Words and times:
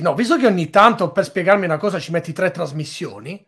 No, 0.00 0.14
visto 0.14 0.36
che 0.36 0.46
ogni 0.46 0.70
tanto 0.70 1.12
per 1.12 1.24
spiegarmi 1.24 1.64
una 1.64 1.78
cosa 1.78 1.98
ci 1.98 2.10
metti 2.10 2.32
tre 2.32 2.50
trasmissioni, 2.50 3.46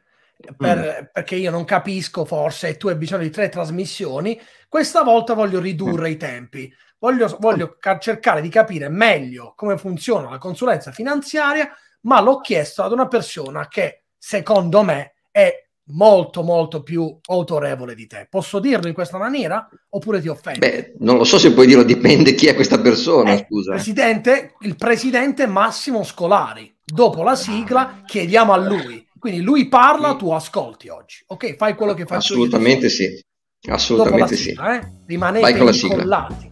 per, 0.56 0.78
mm. 0.78 1.05
perché 1.13 1.36
io 1.36 1.51
non 1.51 1.65
capisco 1.65 2.25
forse 2.25 2.69
e 2.69 2.77
tu 2.77 2.89
hai 2.89 2.97
bisogno 2.97 3.23
di 3.23 3.31
tre 3.31 3.48
trasmissioni, 3.48 4.40
questa 4.69 5.03
volta 5.03 5.35
voglio 5.35 5.61
ridurre 5.61 6.09
mm. 6.09 6.12
i 6.12 6.17
tempi. 6.17 6.75
Voglio, 6.99 7.37
voglio 7.41 7.77
ca- 7.79 7.99
cercare 7.99 8.41
di 8.41 8.49
capire 8.49 8.88
meglio 8.88 9.54
come 9.57 9.77
funziona 9.77 10.30
la 10.30 10.38
consulenza 10.38 10.93
finanziaria, 10.93 11.69
ma 12.03 12.21
l'ho 12.21 12.41
chiesto 12.41 12.82
ad 12.82 12.93
una 12.93 13.09
persona 13.09 13.66
che 13.69 14.05
secondo 14.16 14.82
me 14.82 15.14
è 15.30 15.69
molto 15.87 16.43
molto 16.43 16.83
più 16.83 17.19
autorevole 17.27 17.95
di 17.95 18.07
te. 18.07 18.27
Posso 18.30 18.59
dirlo 18.61 18.89
in 18.89 18.95
questa 18.95 19.19
maniera 19.19 19.69
oppure 19.91 20.21
ti 20.21 20.29
offendo? 20.29 20.61
Beh, 20.61 20.95
non 20.98 21.16
lo 21.16 21.25
so 21.25 21.39
se 21.39 21.53
puoi 21.53 21.66
dirlo, 21.66 21.83
dipende 21.83 22.35
chi 22.35 22.47
è 22.47 22.55
questa 22.55 22.80
persona, 22.80 23.33
eh, 23.33 23.45
scusa. 23.47 23.73
Presidente, 23.73 24.55
il 24.61 24.77
presidente 24.77 25.47
Massimo 25.47 26.05
Scolari. 26.05 26.75
Dopo 26.84 27.23
la 27.23 27.34
sigla 27.34 28.03
chiediamo 28.05 28.53
a 28.53 28.56
lui. 28.56 29.06
Quindi 29.19 29.41
lui 29.41 29.69
parla, 29.69 30.16
tu 30.16 30.30
ascolti 30.30 30.89
oggi. 30.89 31.23
Ok, 31.29 31.56
fai 31.56 31.75
quello 31.75 31.95
che 31.95 32.06
faccio 32.06 32.34
Assolutamente 32.34 32.87
io. 32.87 32.91
sì. 32.91 33.25
Assolutamente 33.69 34.37
sigla, 34.37 34.73
sì. 34.73 34.78
Eh? 34.78 34.92
Rimanete 35.06 35.87
incollati. 35.87 36.52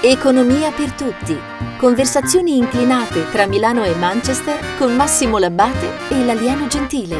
Economia 0.00 0.70
per 0.70 0.92
tutti. 0.92 1.36
Conversazioni 1.76 2.56
inclinate 2.56 3.28
tra 3.32 3.48
Milano 3.48 3.82
e 3.82 3.96
Manchester 3.96 4.56
con 4.78 4.94
Massimo 4.94 5.38
Labbate 5.38 6.14
e 6.14 6.24
l'alieno 6.24 6.68
gentile. 6.68 7.16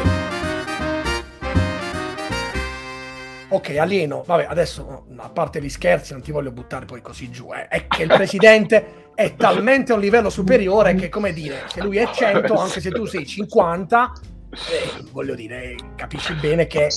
Ok, 3.49 3.75
alieno, 3.77 4.23
vabbè, 4.25 4.45
adesso 4.47 5.07
a 5.17 5.29
parte 5.29 5.61
gli 5.61 5.67
scherzi, 5.67 6.13
non 6.13 6.21
ti 6.21 6.31
voglio 6.31 6.53
buttare 6.53 6.85
poi 6.85 7.01
così 7.01 7.29
giù, 7.29 7.51
eh. 7.51 7.67
è 7.67 7.85
che 7.85 8.03
il 8.03 8.07
presidente 8.07 9.09
è 9.13 9.35
talmente 9.35 9.91
a 9.91 9.95
un 9.95 10.01
livello 10.01 10.29
superiore 10.29 10.95
che, 10.95 11.09
come 11.09 11.33
dire, 11.33 11.63
se 11.67 11.81
lui 11.81 11.97
è 11.97 12.09
100, 12.09 12.53
anche 12.53 12.79
se 12.79 12.91
tu 12.91 13.03
sei 13.03 13.25
50, 13.25 14.13
eh, 14.51 15.03
voglio 15.11 15.35
dire, 15.35 15.75
capisci 15.97 16.33
bene 16.35 16.65
che... 16.65 16.87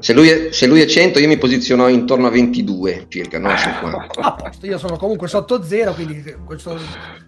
Se 0.00 0.12
lui, 0.12 0.28
è, 0.28 0.52
se 0.52 0.66
lui, 0.66 0.80
è, 0.82 0.86
100 0.86 1.18
io 1.18 1.28
mi 1.28 1.38
posiziono 1.38 1.88
intorno 1.88 2.26
a 2.26 2.30
22 2.30 3.06
circa, 3.08 3.38
non 3.38 3.56
50. 3.56 4.20
A 4.20 4.34
posto, 4.34 4.66
io 4.66 4.76
sono 4.76 4.96
comunque 4.96 5.28
sotto 5.28 5.62
zero, 5.62 5.94
quindi 5.94 6.22
questo, 6.44 6.78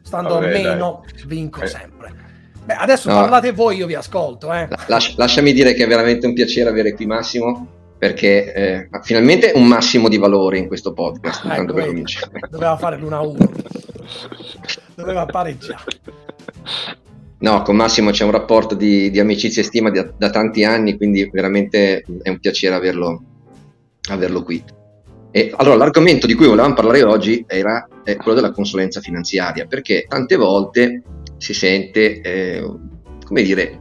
stando 0.03 0.37
a 0.37 0.41
meno 0.41 1.05
dai. 1.07 1.25
vinco 1.27 1.63
eh. 1.63 1.67
sempre. 1.67 2.15
Beh, 2.65 2.75
adesso 2.75 3.09
no. 3.09 3.17
parlate 3.17 3.53
voi, 3.53 3.79
io 3.79 3.87
vi 3.87 3.95
ascolto. 3.95 4.53
Eh. 4.53 4.69
Las- 4.87 5.17
lasciami 5.17 5.53
dire 5.53 5.73
che 5.73 5.85
è 5.85 5.87
veramente 5.87 6.27
un 6.27 6.35
piacere 6.35 6.69
avere 6.69 6.93
qui 6.93 7.07
Massimo, 7.07 7.67
perché 7.97 8.53
eh, 8.53 8.89
finalmente 9.03 9.53
un 9.55 9.67
massimo 9.67 10.09
di 10.09 10.19
valore 10.19 10.59
in 10.59 10.67
questo 10.67 10.93
podcast. 10.93 11.45
Ah, 11.47 11.57
ecco, 11.57 11.73
per 11.73 11.93
doveva 12.51 12.77
fare 12.77 12.99
l'1-1, 12.99 13.49
doveva 14.95 15.25
pareggiare. 15.25 15.85
No, 17.41 17.63
con 17.63 17.75
Massimo 17.75 18.11
c'è 18.11 18.25
un 18.25 18.33
rapporto 18.33 18.75
di, 18.75 19.11
di 19.11 19.19
amicizia 19.19 19.63
e 19.63 19.65
stima 19.65 19.91
da, 19.91 20.13
da, 20.15 20.29
tanti 20.29 20.63
anni, 20.63 20.99
quindi 20.99 21.29
veramente 21.33 22.05
è 22.23 22.29
un 22.29 22.39
piacere 22.39 22.75
averlo, 22.75 23.23
averlo 24.11 24.43
qui. 24.43 24.63
E, 25.31 25.51
allora, 25.57 25.77
l'argomento 25.77 26.27
di 26.27 26.35
cui 26.35 26.47
volevamo 26.47 26.75
parlare 26.75 27.03
oggi 27.03 27.43
era 27.47 27.89
eh, 28.05 28.17
quello 28.17 28.35
della 28.35 28.53
consulenza 28.53 29.01
finanziaria, 29.01 29.65
perché 29.67 30.05
tante 30.07 30.37
volte 30.37 31.03
si 31.39 31.55
sente, 31.55 32.21
eh, 32.21 32.71
come 33.25 33.43
dire, 33.43 33.81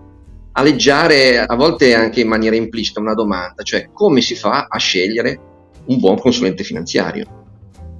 aleggiare 0.54 1.40
a 1.40 1.56
volte 1.56 1.94
anche 1.94 2.22
in 2.22 2.30
maniera 2.30 2.56
implicita 2.56 3.02
una 3.02 3.14
domanda, 3.14 3.64
cioè 3.64 3.90
come 3.92 4.22
si 4.22 4.36
fa 4.36 4.68
a 4.70 4.78
scegliere 4.78 5.40
un 5.88 6.00
buon 6.00 6.18
consulente 6.18 6.64
finanziario? 6.64 7.38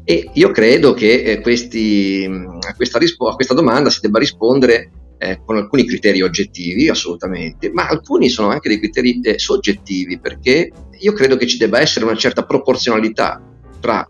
E 0.06 0.30
io 0.34 0.52
credo 0.52 0.94
che 0.94 1.22
eh, 1.24 1.42
questi, 1.42 2.26
a, 2.66 2.74
questa 2.76 2.98
rispo- 2.98 3.28
a 3.28 3.36
questa 3.36 3.54
domanda 3.54 3.90
si 3.90 4.00
debba 4.00 4.20
rispondere 4.20 4.92
eh, 5.20 5.42
con 5.46 5.58
alcuni 5.58 5.86
criteri 5.86 6.22
oggettivi, 6.22 6.90
assolutamente, 6.90 7.70
ma 7.72 7.88
alcuni 7.88 8.30
sono 8.30 8.50
anche 8.50 8.70
dei 8.70 8.80
criteri 8.80 9.20
eh, 9.22 9.38
soggettivi, 9.38 10.18
perché 10.18 10.72
io 10.98 11.14
credo 11.14 11.36
che 11.36 11.46
ci 11.46 11.58
debba 11.58 11.80
essere 11.80 12.06
una 12.06 12.16
certa 12.16 12.46
proporzionalità 12.46 13.44
tra 13.80 14.08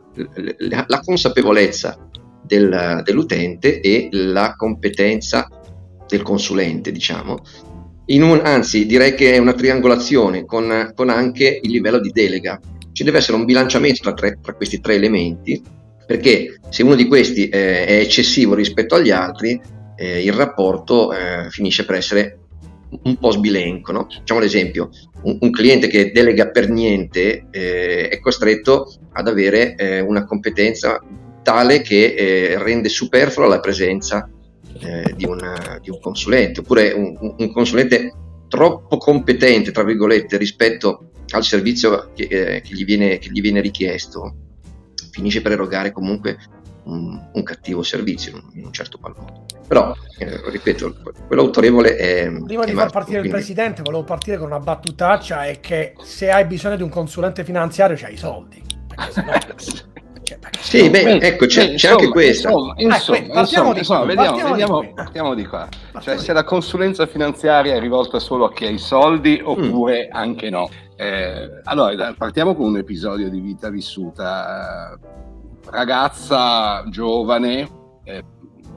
la 0.58 1.00
consapevolezza 1.02 2.10
del, 2.44 3.02
dell'utente 3.04 3.82
e 3.82 4.10
la 4.12 4.54
competenza 4.56 5.48
del 6.08 6.22
consulente, 6.22 6.92
diciamo. 6.92 7.38
Un, 8.06 8.42
anzi, 8.44 8.86
direi 8.88 9.14
che 9.14 9.34
è 9.34 9.38
una 9.38 9.54
triangolazione 9.54 10.46
con, 10.46 10.92
con, 10.96 11.10
anche 11.10 11.60
il 11.62 11.70
livello 11.70 12.00
di 12.00 12.10
delega. 12.12 12.60
Ci 12.92 13.04
deve 13.04 13.20
essere 13.20 13.38
un 13.38 13.46
bilanciamento 13.46 14.02
tra, 14.02 14.14
tre, 14.14 14.40
tra 14.42 14.54
questi 14.54 14.80
tre 14.80 14.96
elementi, 14.96 15.62
perché 16.08 16.60
se 16.70 16.82
uno 16.82 16.96
di 16.96 17.08
questi 17.08 17.50
eh, 17.50 17.86
è 17.86 18.00
eccessivo 18.00 18.56
rispetto 18.56 18.96
agli 18.96 19.12
altri, 19.12 19.62
eh, 20.00 20.24
il 20.24 20.32
rapporto 20.32 21.12
eh, 21.12 21.50
finisce 21.50 21.86
per 21.86 21.96
essere 21.96 22.40
un 23.04 23.18
po' 23.18 23.32
sbilenco. 23.32 23.92
No? 23.92 24.08
Facciamo 24.10 24.40
l'esempio, 24.40 24.90
un, 25.24 25.38
un, 25.42 25.52
cliente 25.52 25.88
che 25.88 26.12
delega 26.12 26.50
per 26.50 26.70
niente 26.70 27.48
eh, 27.52 28.08
è 28.08 28.20
costretto 28.20 28.92
ad 29.12 29.28
avere 29.28 29.76
eh, 29.76 30.00
una 30.00 30.26
competenza 30.26 31.04
tale 31.44 31.82
che 31.82 32.14
eh, 32.14 32.64
rende 32.64 32.88
superflua 32.88 33.48
la 33.48 33.60
presenza 33.60 34.30
eh, 34.80 35.14
di, 35.16 35.26
una, 35.26 35.78
di, 35.82 35.90
un 35.90 36.00
consulente, 36.00 36.62
oppure 36.62 36.92
un, 36.92 37.36
un, 37.38 37.52
consulente 37.52 38.14
troppo 38.48 38.98
competente, 38.98 39.72
tra 39.72 39.84
virgolette, 39.84 40.38
rispetto 40.38 41.12
al 41.32 41.44
servizio 41.44 42.12
che, 42.16 42.28
che, 42.28 42.64
gli, 42.64 42.86
viene, 42.86 43.18
che 43.20 43.30
gli 43.32 43.42
viene 43.42 43.62
richiesto, 43.62 44.36
finisce 45.12 45.42
per 45.42 45.52
erogare 45.52 45.92
comunque 45.92 46.38
un, 46.90 47.30
un 47.34 47.44
cattivo 47.44 47.84
servizio 47.84 48.42
in 48.54 48.66
un 48.66 48.74
certo 48.74 48.98
qual 48.98 49.16
modo. 49.18 49.46
Però, 49.68 49.96
eh, 50.18 50.50
ripeto, 50.50 50.96
quello 51.28 51.44
autorevole 51.44 51.96
è... 51.96 52.32
Prima 52.44 52.66
di 52.66 52.74
far 52.74 52.92
partire 52.92 53.20
quindi... 53.20 53.28
il 53.28 53.34
presidente, 53.34 53.82
volevo 53.84 54.04
partire 54.04 54.38
con 54.38 54.48
una 54.48 54.60
battutaccia, 54.60 55.46
è 55.46 55.60
che 55.60 55.94
se 56.02 56.32
hai 56.32 56.46
bisogno 56.46 56.76
di 56.76 56.84
un 56.84 56.90
consulente 56.90 57.44
finanziario 57.44 57.96
c'hai 57.96 58.14
i 58.14 58.18
soldi. 58.18 58.62
Cioè, 60.30 60.38
sì, 60.60 60.84
no, 60.84 60.90
beh, 60.92 61.18
ecco, 61.18 61.48
c'è, 61.48 61.70
beh, 61.70 61.76
c'è 61.76 61.90
anche 61.90 62.08
questa. 62.10 62.50
Insomma, 62.50 62.74
insomma, 62.78 63.18
eh, 63.18 63.40
insomma, 63.40 63.74
di 63.74 63.80
insomma 63.80 64.06
vediamo, 64.06 64.50
vediamo, 64.50 64.82
di 64.82 64.92
partiamo 64.94 65.34
di 65.34 65.46
qua. 65.48 65.68
Cioè, 66.00 66.18
se 66.20 66.34
la 66.34 66.44
consulenza 66.44 67.08
finanziaria 67.08 67.74
è 67.74 67.80
rivolta 67.80 68.20
solo 68.20 68.46
a 68.46 68.54
chi 68.54 68.66
ha 68.66 68.70
i 68.70 68.78
soldi 68.78 69.42
oppure 69.44 70.08
mm. 70.08 70.16
anche 70.16 70.52
no. 70.52 70.70
Eh, 70.96 71.62
allora, 71.64 72.14
partiamo 72.16 72.54
con 72.54 72.68
un 72.68 72.78
episodio 72.78 73.28
di 73.30 73.40
vita 73.40 73.70
vissuta 73.70 75.00
ragazza 75.70 76.84
giovane, 76.90 77.68
eh, 78.04 78.24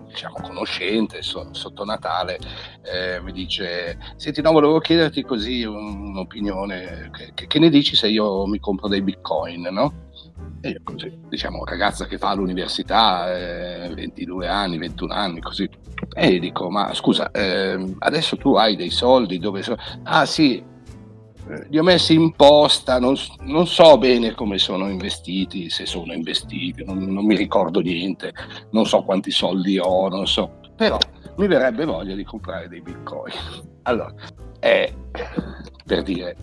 diciamo 0.08 0.36
conoscente, 0.42 1.22
so, 1.22 1.48
sotto 1.52 1.84
Natale, 1.84 2.38
eh, 2.82 3.20
mi 3.22 3.32
dice, 3.32 3.98
senti 4.16 4.42
no, 4.42 4.52
volevo 4.52 4.78
chiederti 4.78 5.22
così 5.22 5.64
un'opinione, 5.64 7.10
che, 7.34 7.46
che, 7.46 7.58
ne 7.58 7.70
dici 7.70 7.96
se 7.96 8.08
io 8.08 8.46
mi 8.46 8.58
compro 8.58 8.88
dei 8.88 9.02
bitcoin, 9.02 9.68
no? 9.70 10.10
E 10.60 10.70
io 10.70 10.80
così, 10.84 11.12
diciamo, 11.28 11.64
ragazza 11.64 12.06
che 12.06 12.18
fa 12.18 12.34
l'università, 12.34 13.34
eh, 13.34 13.94
22 13.94 14.46
anni, 14.46 14.78
21 14.78 15.12
anni, 15.12 15.40
così. 15.40 15.68
E 16.14 16.32
gli 16.32 16.40
dico, 16.40 16.70
ma 16.70 16.92
scusa, 16.94 17.30
eh, 17.30 17.94
adesso 18.00 18.36
tu 18.36 18.54
hai 18.54 18.76
dei 18.76 18.90
soldi, 18.90 19.38
dove 19.38 19.62
sono? 19.62 19.78
Ah 20.04 20.26
sì, 20.26 20.62
li 21.68 21.78
ho 21.78 21.82
messi 21.82 22.14
in 22.14 22.32
posta, 22.32 22.98
non, 22.98 23.14
non, 23.40 23.66
so 23.66 23.98
bene 23.98 24.32
come 24.32 24.58
sono 24.58 24.88
investiti, 24.88 25.70
se 25.70 25.86
sono 25.86 26.12
investiti, 26.12 26.84
non, 26.84 26.98
non, 26.98 27.24
mi 27.24 27.36
ricordo 27.36 27.80
niente, 27.80 28.32
non 28.70 28.86
so 28.86 29.02
quanti 29.02 29.30
soldi 29.30 29.78
ho, 29.78 30.08
non 30.08 30.26
so, 30.26 30.60
però 30.76 30.98
mi 31.36 31.46
verrebbe 31.46 31.84
voglia 31.84 32.14
di 32.14 32.24
comprare 32.24 32.68
dei 32.68 32.80
bitcoin. 32.80 33.32
Allora, 33.84 34.14
è 34.60 34.94
per 35.84 36.02
dire, 36.04 36.36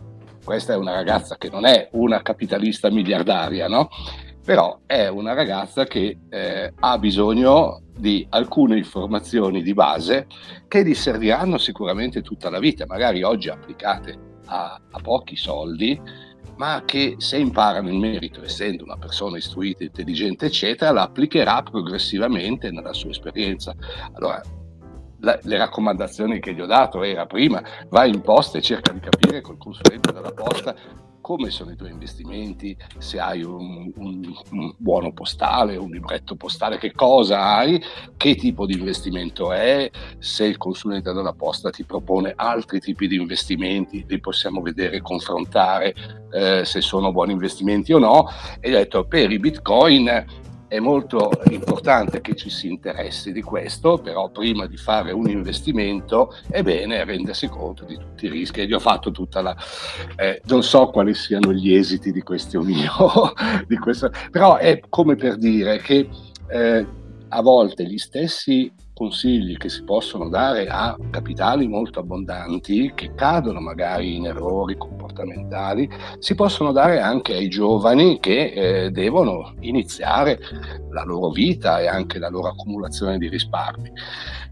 questa 0.44 0.74
è 0.74 0.76
una 0.76 0.92
ragazza 0.94 1.38
che 1.38 1.50
non 1.50 1.66
è 1.66 1.88
una 1.94 2.22
capitalista 2.22 2.92
miliardaria, 2.92 3.70
no? 3.70 3.88
Però 4.44 4.82
è 4.86 5.08
una 5.08 5.34
ragazza 5.34 5.86
che 5.86 6.18
eh, 6.30 6.74
ha 6.78 6.98
bisogno 6.98 7.84
di 7.96 8.28
alcune 8.32 8.76
informazioni 8.76 9.62
di 9.62 9.74
base 9.74 10.28
che 10.68 10.84
gli 10.84 10.94
serviranno 10.94 11.58
sicuramente 11.58 12.22
tutta 12.22 12.50
la 12.50 12.60
vita, 12.60 12.86
magari 12.86 13.24
oggi 13.24 13.48
applicate 13.48 14.29
a, 14.50 14.82
a 14.90 15.00
pochi 15.00 15.36
soldi, 15.36 16.00
ma 16.58 16.84
che 16.86 17.16
se 17.20 17.38
impara 17.38 17.82
nel 17.82 17.96
merito, 17.96 18.44
essendo 18.44 18.84
una 18.84 18.98
persona 18.98 19.38
istruita, 19.38 19.84
intelligente, 19.84 20.48
eccetera, 20.48 20.92
la 20.92 21.04
applicherà 21.04 21.64
progressivamente 21.64 22.72
nella 22.72 22.94
sua 22.94 23.12
esperienza. 23.12 23.74
Allora, 24.14 24.42
la, 25.22 25.40
le 25.44 25.58
raccomandazioni 25.58 26.40
che 26.40 26.54
gli 26.54 26.62
ho 26.62 26.66
dato 26.66 27.04
era 27.04 27.26
prima, 27.26 27.62
vai 27.90 28.10
in 28.10 28.22
posta 28.22 28.58
e 28.58 28.62
cerca 28.62 28.92
di 28.92 29.00
capire 29.00 29.42
col 29.42 29.58
consulente 29.58 30.12
della 30.12 30.32
posta 30.32 30.76
come 31.30 31.52
sono 31.52 31.70
i 31.70 31.76
tuoi 31.76 31.92
investimenti, 31.92 32.76
se 32.98 33.20
hai 33.20 33.44
un, 33.44 33.92
un, 33.98 34.36
un, 34.50 34.74
buono 34.78 35.14
postale, 35.14 35.78
un 35.78 35.92
libretto 35.92 36.36
postale, 36.36 36.80
che 36.80 36.92
cosa 36.92 37.56
hai, 37.56 37.80
che 38.18 38.34
tipo 38.34 38.66
di 38.66 38.74
investimento 38.74 39.52
è, 39.52 39.92
se 40.18 40.46
il 40.46 40.58
consulente 40.58 41.14
della 41.14 41.34
posta 41.34 41.70
ti 41.70 41.84
propone 41.84 42.34
altri 42.36 42.80
tipi 42.80 43.08
di 43.08 43.18
investimenti, 43.18 44.04
li 44.08 44.20
possiamo 44.20 44.60
vedere, 44.60 45.02
confrontare 45.02 45.94
eh, 46.32 46.66
se 46.66 46.82
sono 46.82 47.12
buoni 47.12 47.34
investimenti 47.34 47.94
o 47.94 48.00
no. 48.00 48.28
E 48.60 48.74
ho 48.74 48.78
detto 48.80 49.06
per 49.06 49.32
i 49.32 49.38
bitcoin 49.38 50.48
è 50.70 50.80
molto 50.80 51.32
importante 51.50 52.22
che 52.22 52.36
ci 52.36 52.50
si 52.50 52.68
interessi 52.68 53.32
di 53.32 53.42
questo, 53.42 53.98
però 53.98 54.30
prima 54.30 54.68
di 54.68 54.78
fare 54.78 55.12
un 55.12 55.28
investimento 55.28 56.34
è 56.48 56.62
bene 56.62 57.04
rendersi 57.04 57.48
conto 57.48 57.86
di 57.86 57.98
tutti 57.98 58.28
i 58.28 58.30
rischi. 58.30 58.62
Io 58.62 58.78
ho 58.78 58.80
fatto 58.80 59.10
tutta 59.10 59.42
la... 59.42 59.58
Eh, 60.16 60.42
non 60.46 60.62
so 60.62 60.88
quali 60.92 61.16
siano 61.16 61.52
gli 61.52 61.74
esiti 61.74 62.12
di 62.12 62.22
questo 62.22 62.62
mio, 62.62 63.34
di 63.68 63.78
questo, 63.78 64.12
però 64.30 64.58
è 64.58 64.80
come 64.88 65.16
per 65.16 65.38
dire 65.38 65.80
che 65.80 66.08
eh, 66.48 66.88
a 67.30 67.42
volte 67.42 67.86
gli 67.86 67.98
stessi 67.98 68.72
consigli 69.00 69.56
che 69.56 69.70
si 69.70 69.86
possono 69.86 70.28
dare 70.28 70.68
a 70.68 70.94
capitali 71.10 71.70
molto 71.70 72.02
abbondanti, 72.02 72.92
che 72.94 73.14
cadono 73.16 73.62
magari 73.62 74.18
in 74.18 74.26
errori 74.26 74.76
comportamentali, 74.76 75.90
si 76.18 76.36
possono 76.36 76.74
dare 76.74 77.00
anche 77.00 77.34
ai 77.34 77.48
giovani 77.48 78.20
che 78.20 78.52
eh, 78.52 78.92
devono 78.92 79.54
iniziare 79.62 80.38
la 80.90 81.04
loro 81.06 81.30
vita 81.30 81.80
e 81.80 81.88
anche 81.88 82.20
la 82.20 82.28
loro 82.28 82.50
accumulazione 82.50 83.18
di 83.18 83.30
risparmi. 83.30 83.90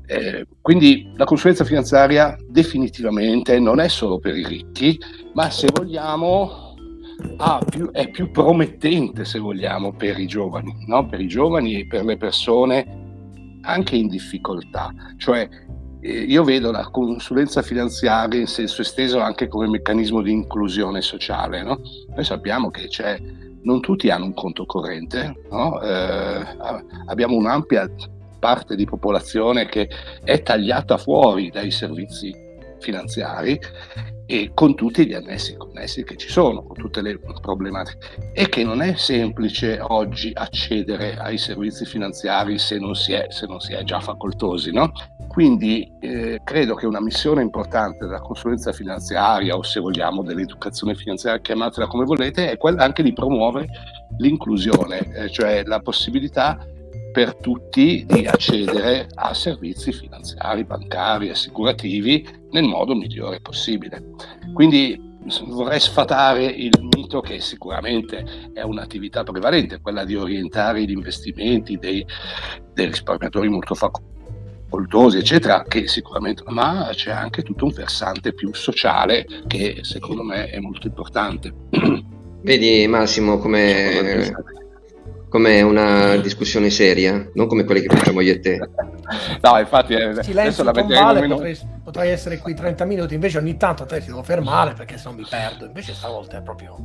Eh, 0.06 0.48
quindi 0.62 1.12
la 1.16 1.26
consulenza 1.26 1.66
finanziaria 1.66 2.38
definitivamente 2.48 3.60
non 3.60 3.82
è 3.82 3.90
solo 3.90 4.18
per 4.18 4.38
i 4.38 4.46
ricchi, 4.46 4.98
ma 5.34 5.50
se 5.50 5.68
vogliamo 5.74 6.74
più, 7.70 7.92
è 7.92 8.10
più 8.10 8.32
promettente, 8.32 9.26
se 9.26 9.40
vogliamo, 9.40 9.92
per 9.92 10.18
i 10.18 10.26
giovani, 10.26 10.86
no? 10.86 11.06
per 11.06 11.20
i 11.20 11.28
giovani 11.28 11.82
e 11.82 11.88
per 11.88 12.06
le 12.06 12.16
persone 12.16 13.07
anche 13.68 13.96
in 13.96 14.08
difficoltà, 14.08 14.94
cioè 15.18 15.48
eh, 16.00 16.10
io 16.10 16.44
vedo 16.44 16.72
la 16.72 16.90
consulenza 16.90 17.62
finanziaria 17.62 18.40
in 18.40 18.48
senso 18.48 18.82
esteso 18.82 19.20
anche 19.20 19.48
come 19.48 19.68
meccanismo 19.68 20.22
di 20.22 20.32
inclusione 20.32 21.02
sociale. 21.02 21.64
No? 21.64 21.82
Noi 22.16 22.24
sappiamo 22.24 22.70
che 22.70 22.88
non 23.64 23.82
tutti 23.82 24.10
hanno 24.10 24.26
un 24.26 24.34
conto 24.34 24.66
corrente, 24.66 25.36
no? 25.52 25.82
eh, 25.82 26.46
abbiamo 27.08 27.36
un'ampia 27.36 27.90
parte 28.40 28.76
di 28.76 28.86
popolazione 28.86 29.66
che 29.66 29.90
è 30.24 30.42
tagliata 30.42 30.98
fuori 30.98 31.50
dai 31.50 31.72
servizi 31.72 32.46
finanziari 32.80 33.60
e 34.30 34.52
con 34.54 34.76
tutti 34.76 35.08
gli 35.08 35.14
annessi 35.14 35.56
connessi 35.56 36.04
che 36.04 36.18
ci 36.18 36.30
sono, 36.30 36.62
con 36.64 36.76
tutte 36.76 37.02
le 37.02 37.18
problematiche, 37.18 37.98
e 38.34 38.50
che 38.50 38.64
non 38.64 38.82
è 38.82 38.96
semplice 38.96 39.80
oggi 39.80 40.32
accedere 40.34 41.16
ai 41.16 41.38
servizi 41.38 41.86
finanziari 41.86 42.58
se 42.60 42.78
non 42.78 42.94
si 42.94 43.14
è, 43.14 43.28
non 43.48 43.62
si 43.62 43.72
è 43.72 43.84
già 43.84 44.02
facoltosi. 44.02 44.74
No? 44.74 44.92
Quindi 45.30 45.90
eh, 46.02 46.42
credo 46.44 46.76
che 46.76 46.86
una 46.86 47.02
missione 47.02 47.42
importante 47.42 48.06
della 48.06 48.20
consulenza 48.20 48.74
finanziaria 48.74 49.56
o 49.56 49.64
se 49.64 49.80
vogliamo 49.80 50.24
dell'educazione 50.24 50.94
finanziaria, 50.94 51.40
chiamatela 51.40 51.88
come 51.88 52.04
volete, 52.04 52.52
è 52.52 52.58
quella 52.58 52.84
anche 52.84 53.04
di 53.04 53.14
promuovere 53.14 53.70
l'inclusione, 54.18 55.00
eh, 55.14 55.30
cioè 55.30 55.64
la 55.64 55.80
possibilità 55.80 56.58
per 57.12 57.36
tutti 57.36 58.06
di 58.08 58.26
accedere 58.26 59.08
a 59.16 59.34
servizi 59.34 59.92
finanziari, 59.92 60.64
bancari, 60.64 61.30
assicurativi 61.30 62.28
nel 62.52 62.64
modo 62.64 62.96
migliore 62.96 63.40
possibile. 63.40 64.04
Quindi 64.54 65.06
vorrei 65.48 65.80
sfatare 65.80 66.46
il 66.46 66.72
mito 66.96 67.20
che 67.20 67.40
sicuramente 67.40 68.52
è 68.54 68.62
un'attività 68.62 69.24
prevalente, 69.24 69.82
quella 69.82 70.06
di 70.06 70.16
orientare 70.16 70.84
gli 70.84 70.92
investimenti 70.92 71.78
dei, 71.78 72.06
dei 72.74 72.86
risparmiatori 72.86 73.50
molto 73.50 73.76
facoltosi, 73.76 75.18
eccetera, 75.18 75.64
che 75.64 75.88
sicuramente, 75.88 76.44
ma 76.48 76.90
c'è 76.94 77.12
anche 77.12 77.44
tutto 77.44 77.66
un 77.66 77.72
versante 77.72 78.34
più 78.34 78.54
sociale 78.54 79.26
che 79.48 79.80
secondo 79.82 80.24
me 80.24 80.50
è 80.50 80.60
molto 80.60 80.88
importante. 80.88 81.54
Vedi 82.42 82.88
Massimo 82.88 83.40
come 83.40 84.32
come 85.30 85.62
una 85.62 86.16
discussione 86.18 86.70
seria, 86.70 87.30
non 87.34 87.48
come 87.48 87.66
quelle 87.66 87.82
che 87.82 87.94
facciamo 87.94 88.22
io 88.22 88.34
e 88.34 88.40
te. 88.40 88.58
No, 89.42 89.60
infatti, 89.60 89.94
eh, 89.94 90.24
Silenzio 90.24 90.64
la 90.64 90.72
tombale, 90.72 91.28
potrei, 91.28 91.58
potrei, 91.84 92.12
essere 92.12 92.38
qui 92.38 92.54
30 92.54 92.86
minuti, 92.86 93.14
invece 93.14 93.38
ogni 93.38 93.58
tanto 93.58 93.84
a 93.84 93.86
te 93.86 94.00
ti 94.00 94.08
devo 94.08 94.24
fermare 94.24 94.74
perché 94.74 94.98
se 94.98 95.10
no 95.10 95.16
mi 95.16 95.26
perdo, 95.30 95.66
invece 95.66 95.94
stavolta 95.94 96.38
è 96.38 96.42
proprio... 96.42 96.78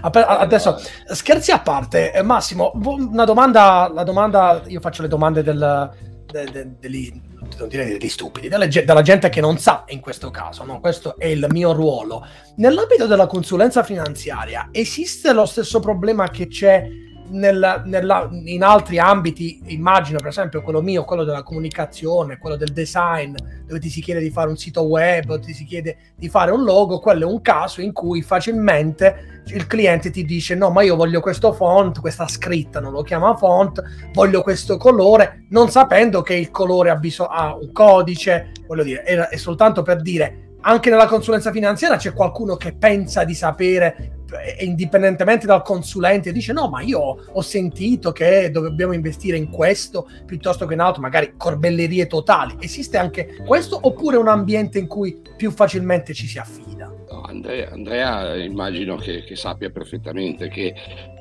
Adesso, 0.00 0.78
scherzi 1.06 1.52
a 1.52 1.60
parte, 1.60 2.12
eh, 2.12 2.22
Massimo, 2.22 2.72
una 2.74 3.24
domanda, 3.24 3.90
la 3.92 4.04
domanda, 4.04 4.62
io 4.66 4.80
faccio 4.80 5.02
le 5.02 5.08
domande 5.08 5.42
del, 5.42 5.90
de, 6.26 6.50
de, 6.50 6.68
degli, 6.78 7.12
non 7.58 7.68
direi 7.68 7.92
degli 7.92 8.08
stupidi, 8.08 8.48
della 8.48 9.02
gente 9.02 9.28
che 9.30 9.40
non 9.40 9.58
sa 9.58 9.84
in 9.88 10.00
questo 10.00 10.30
caso, 10.30 10.64
no? 10.64 10.80
questo 10.80 11.16
è 11.16 11.26
il 11.26 11.46
mio 11.50 11.72
ruolo. 11.72 12.26
Nell'ambito 12.56 13.06
della 13.06 13.26
consulenza 13.26 13.82
finanziaria 13.82 14.68
esiste 14.70 15.32
lo 15.32 15.46
stesso 15.46 15.80
problema 15.80 16.28
che 16.28 16.48
c'è 16.48 17.04
nella, 17.30 17.82
nella, 17.84 18.28
in 18.44 18.62
altri 18.62 18.98
ambiti, 18.98 19.60
immagino 19.66 20.18
per 20.18 20.28
esempio 20.28 20.62
quello 20.62 20.80
mio, 20.80 21.04
quello 21.04 21.24
della 21.24 21.42
comunicazione, 21.42 22.38
quello 22.38 22.56
del 22.56 22.72
design, 22.72 23.34
dove 23.66 23.80
ti 23.80 23.88
si 23.88 24.00
chiede 24.00 24.20
di 24.20 24.30
fare 24.30 24.48
un 24.48 24.56
sito 24.56 24.82
web, 24.82 25.38
ti 25.40 25.52
si 25.52 25.64
chiede 25.64 25.96
di 26.16 26.28
fare 26.28 26.50
un 26.50 26.64
logo, 26.64 26.98
quello 26.98 27.28
è 27.28 27.30
un 27.30 27.40
caso 27.40 27.80
in 27.80 27.92
cui 27.92 28.22
facilmente 28.22 29.42
il 29.46 29.66
cliente 29.66 30.10
ti 30.10 30.24
dice 30.24 30.54
no 30.54 30.70
ma 30.70 30.82
io 30.82 30.96
voglio 30.96 31.20
questo 31.20 31.52
font, 31.52 32.00
questa 32.00 32.26
scritta, 32.26 32.80
non 32.80 32.92
lo 32.92 33.02
chiama 33.02 33.36
font, 33.36 33.82
voglio 34.12 34.42
questo 34.42 34.76
colore, 34.76 35.46
non 35.50 35.70
sapendo 35.70 36.22
che 36.22 36.34
il 36.34 36.50
colore 36.50 36.90
ha, 36.90 36.96
bisog- 36.96 37.30
ha 37.30 37.54
un 37.54 37.72
codice, 37.72 38.52
voglio 38.66 38.82
dire, 38.82 39.02
è, 39.02 39.16
è 39.16 39.36
soltanto 39.36 39.82
per 39.82 40.02
dire 40.02 40.46
anche 40.62 40.90
nella 40.90 41.06
consulenza 41.06 41.52
finanziaria 41.52 41.96
c'è 41.96 42.12
qualcuno 42.12 42.56
che 42.56 42.74
pensa 42.74 43.22
di 43.22 43.34
sapere 43.34 44.15
indipendentemente 44.60 45.46
dal 45.46 45.62
consulente 45.62 46.32
dice 46.32 46.52
no 46.52 46.68
ma 46.68 46.80
io 46.80 47.00
ho 47.00 47.40
sentito 47.40 48.12
che 48.12 48.50
dobbiamo 48.50 48.92
investire 48.92 49.36
in 49.36 49.48
questo 49.50 50.08
piuttosto 50.24 50.66
che 50.66 50.74
in 50.74 50.80
altro 50.80 51.02
magari 51.02 51.34
corbellerie 51.36 52.06
totali. 52.06 52.56
Esiste 52.60 52.96
anche 52.96 53.36
questo 53.44 53.78
oppure 53.80 54.16
un 54.16 54.28
ambiente 54.28 54.78
in 54.78 54.86
cui 54.86 55.20
più 55.36 55.50
facilmente 55.50 56.14
ci 56.14 56.26
si 56.26 56.38
affida? 56.38 56.92
Andrea, 57.26 57.70
Andrea, 57.70 58.36
immagino 58.36 58.96
che, 58.96 59.24
che 59.24 59.36
sappia 59.36 59.70
perfettamente 59.70 60.48
che 60.48 60.74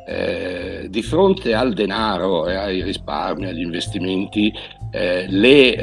eh, 0.07 0.87
di 0.89 1.01
fronte 1.01 1.53
al 1.53 1.73
denaro 1.73 2.47
e 2.47 2.55
ai 2.55 2.83
risparmi, 2.83 3.47
agli 3.47 3.61
investimenti, 3.61 4.53
eh, 4.95 5.25
le 5.27 5.75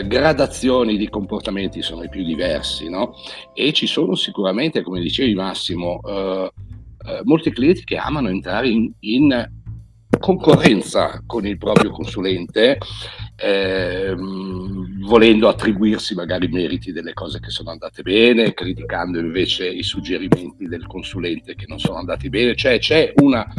eh, 0.00 0.06
gradazioni 0.06 0.98
di 0.98 1.08
comportamenti 1.08 1.80
sono 1.80 2.02
i 2.02 2.10
più 2.10 2.22
diversi, 2.22 2.90
no? 2.90 3.14
E 3.54 3.72
ci 3.72 3.86
sono 3.86 4.14
sicuramente, 4.14 4.82
come 4.82 5.00
dicevi 5.00 5.34
Massimo, 5.34 6.00
eh, 6.06 6.52
eh, 7.06 7.20
molti 7.24 7.50
clienti 7.50 7.84
che 7.84 7.96
amano 7.96 8.28
entrare 8.28 8.68
in, 8.68 8.92
in 9.00 9.50
concorrenza 10.18 11.22
con 11.24 11.46
il 11.46 11.56
proprio 11.56 11.90
consulente, 11.90 12.76
ehm, 13.36 15.06
volendo 15.06 15.48
attribuirsi 15.48 16.14
magari 16.14 16.46
meriti 16.48 16.92
delle 16.92 17.14
cose 17.14 17.40
che 17.40 17.48
sono 17.48 17.70
andate 17.70 18.02
bene, 18.02 18.52
criticando 18.52 19.18
invece 19.18 19.66
i 19.66 19.82
suggerimenti 19.82 20.66
del 20.66 20.86
consulente 20.86 21.54
che 21.54 21.64
non 21.66 21.78
sono 21.78 21.96
andati 21.96 22.28
bene, 22.28 22.54
cioè 22.54 22.78
c'è 22.78 23.10
una 23.22 23.50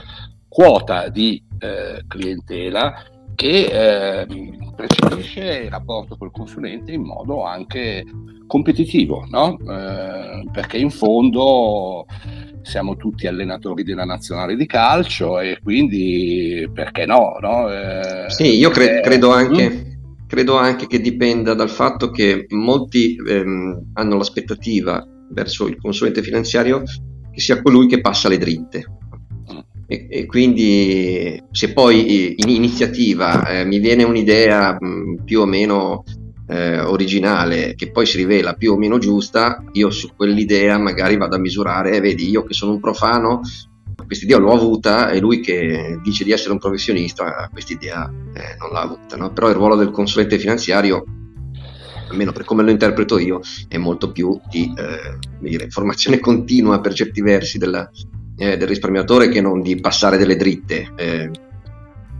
quota 0.47 1.09
di 1.09 1.43
eh, 1.59 2.03
clientela 2.07 3.13
che 3.35 4.21
eh, 4.21 4.27
percepisce 4.75 5.63
il 5.65 5.69
rapporto 5.69 6.17
col 6.17 6.31
consulente 6.31 6.91
in 6.91 7.01
modo 7.01 7.43
anche 7.43 8.03
competitivo, 8.47 9.25
no? 9.29 9.57
eh, 9.59 10.47
perché 10.51 10.77
in 10.77 10.89
fondo 10.89 12.05
siamo 12.61 12.95
tutti 12.95 13.27
allenatori 13.27 13.83
della 13.83 14.05
nazionale 14.05 14.55
di 14.55 14.65
calcio 14.65 15.39
e 15.39 15.59
quindi 15.61 16.67
perché 16.73 17.05
no? 17.05 17.37
no? 17.39 17.71
Eh, 17.71 18.25
sì, 18.29 18.57
io 18.57 18.69
cre- 18.69 19.01
credo, 19.01 19.31
anche, 19.31 19.69
mm? 19.69 20.27
credo, 20.27 20.57
anche, 20.57 20.87
che 20.87 20.99
dipenda 20.99 21.53
dal 21.53 21.69
fatto 21.69 22.09
che 22.09 22.45
molti 22.49 23.15
ehm, 23.15 23.91
hanno 23.93 24.17
l'aspettativa 24.17 25.05
verso 25.31 25.67
il 25.67 25.77
consulente 25.77 26.21
finanziario 26.21 26.83
che 27.31 27.41
sia 27.41 27.61
colui 27.61 27.87
che 27.87 28.01
passa 28.01 28.29
le 28.29 28.37
dritte. 28.37 28.83
E, 29.87 30.07
e, 30.09 30.25
quindi 30.25 31.41
se 31.51 31.71
poi 31.71 32.35
in 32.41 32.49
iniziativa 32.49 33.47
eh, 33.47 33.65
mi 33.65 33.79
viene 33.79 34.03
un'idea 34.03 34.77
mh, 34.79 34.87
mm, 34.87 35.15
più 35.23 35.41
o 35.41 35.45
meno 35.45 36.03
eh, 36.47 36.79
originale 36.79 37.75
che 37.75 37.91
poi 37.91 38.05
si 38.05 38.17
rivela 38.17 38.53
più 38.53 38.73
o 38.73 38.77
meno 38.77 38.97
giusta, 38.97 39.63
io 39.73 39.89
su 39.91 40.09
quell'idea 40.15 40.77
magari 40.77 41.17
vado 41.17 41.35
a 41.35 41.39
misurare, 41.39 41.99
vedi, 41.99 42.29
io 42.29 42.43
che 42.43 42.53
sono 42.53 42.71
un 42.71 42.79
profano, 42.79 43.41
questa 44.05 44.25
idea 44.25 44.37
l'ho 44.37 44.53
avuta 44.53 45.09
e 45.09 45.19
lui 45.19 45.39
che 45.39 45.99
dice 46.03 46.23
di 46.23 46.31
essere 46.31 46.51
un 46.51 46.59
professionista, 46.59 47.49
questa 47.51 47.73
idea 47.73 48.11
eh, 48.33 48.55
non 48.59 48.71
l'ha 48.71 48.81
avuta. 48.81 49.17
No? 49.17 49.31
Però 49.31 49.49
il 49.49 49.55
ruolo 49.55 49.75
del 49.75 49.91
consulente 49.91 50.37
finanziario, 50.37 51.03
almeno 52.09 52.31
per 52.31 52.43
come 52.43 52.63
lo 52.63 52.69
interpreto 52.69 53.17
io, 53.17 53.41
è 53.67 53.77
molto 53.77 54.11
più 54.11 54.39
di 54.49 54.71
eh, 54.75 55.17
dire, 55.39 55.69
formazione 55.69 56.19
continua 56.19 56.79
per 56.79 56.93
certi 56.93 57.21
versi 57.21 57.57
della, 57.57 57.89
eh, 58.37 58.57
del 58.57 58.67
risparmiatore 58.67 59.29
che 59.29 59.41
non 59.41 59.61
di 59.61 59.79
passare 59.79 60.17
delle 60.17 60.35
dritte. 60.35 60.91
Eh, 60.95 61.29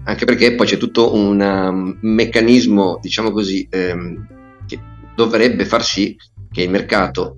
anche 0.06 0.26
perché 0.26 0.56
poi 0.56 0.68
c'è 0.68 0.78
tutto 0.78 1.16
un 1.16 1.40
um, 1.40 1.98
meccanismo, 2.02 3.00
diciamo 3.02 3.32
così, 3.32 3.68
ehm, 3.70 4.28
che 4.68 4.80
dovrebbe 5.16 5.66
far 5.66 5.84
sì 5.84 6.16
che 6.52 6.62
il 6.62 6.70
mercato 6.70 7.36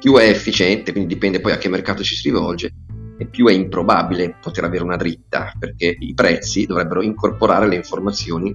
più 0.00 0.16
è 0.16 0.28
efficiente, 0.28 0.90
quindi 0.90 1.14
dipende 1.14 1.40
poi 1.40 1.52
a 1.52 1.58
che 1.58 1.68
mercato 1.68 2.02
ci 2.02 2.16
si 2.16 2.28
rivolge, 2.28 2.72
e 3.18 3.26
più 3.26 3.46
è 3.46 3.52
improbabile 3.52 4.36
poter 4.40 4.64
avere 4.64 4.82
una 4.82 4.96
dritta, 4.96 5.52
perché 5.56 5.94
i 5.96 6.12
prezzi 6.12 6.66
dovrebbero 6.66 7.02
incorporare 7.02 7.68
le 7.68 7.76
informazioni 7.76 8.54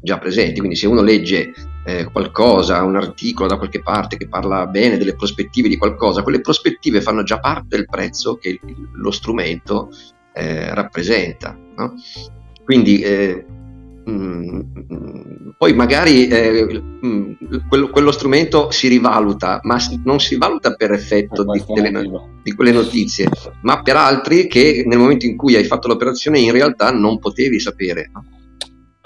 già 0.00 0.18
presenti. 0.18 0.58
Quindi 0.58 0.76
se 0.76 0.86
uno 0.86 1.02
legge 1.02 1.52
eh, 1.84 2.04
qualcosa, 2.10 2.82
un 2.82 2.96
articolo 2.96 3.48
da 3.48 3.56
qualche 3.56 3.82
parte 3.82 4.16
che 4.16 4.28
parla 4.28 4.66
bene 4.66 4.96
delle 4.96 5.16
prospettive 5.16 5.68
di 5.68 5.76
qualcosa, 5.76 6.22
quelle 6.22 6.40
prospettive 6.40 7.00
fanno 7.00 7.22
già 7.22 7.38
parte 7.38 7.76
del 7.76 7.86
prezzo 7.88 8.36
che 8.36 8.58
lo 8.92 9.10
strumento 9.10 9.90
eh, 10.32 10.74
rappresenta. 10.74 11.56
No? 11.76 11.94
Quindi 12.64 13.00
eh, 13.00 13.44
mh, 14.04 14.12
mm, 14.12 15.50
poi 15.56 15.72
magari 15.74 16.28
eh, 16.28 16.82
mh, 17.00 17.06
mm, 17.06 17.32
quello, 17.68 17.88
quello, 17.88 18.12
strumento 18.12 18.70
si 18.70 18.88
rivaluta, 18.88 19.60
ma 19.62 19.78
non 20.04 20.20
si 20.20 20.36
valuta 20.36 20.74
per 20.74 20.92
effetto 20.92 21.44
di, 21.44 21.64
delle, 21.74 22.10
di, 22.42 22.52
quelle 22.54 22.72
notizie, 22.72 23.28
ma 23.62 23.82
per 23.82 23.96
altri 23.96 24.46
che 24.46 24.84
nel 24.86 24.98
momento 24.98 25.26
in 25.26 25.36
cui 25.36 25.56
hai 25.56 25.64
fatto 25.64 25.88
l'operazione 25.88 26.38
in 26.38 26.52
realtà 26.52 26.90
non 26.90 27.18
potevi 27.18 27.58
sapere. 27.58 28.10
No? 28.12 28.38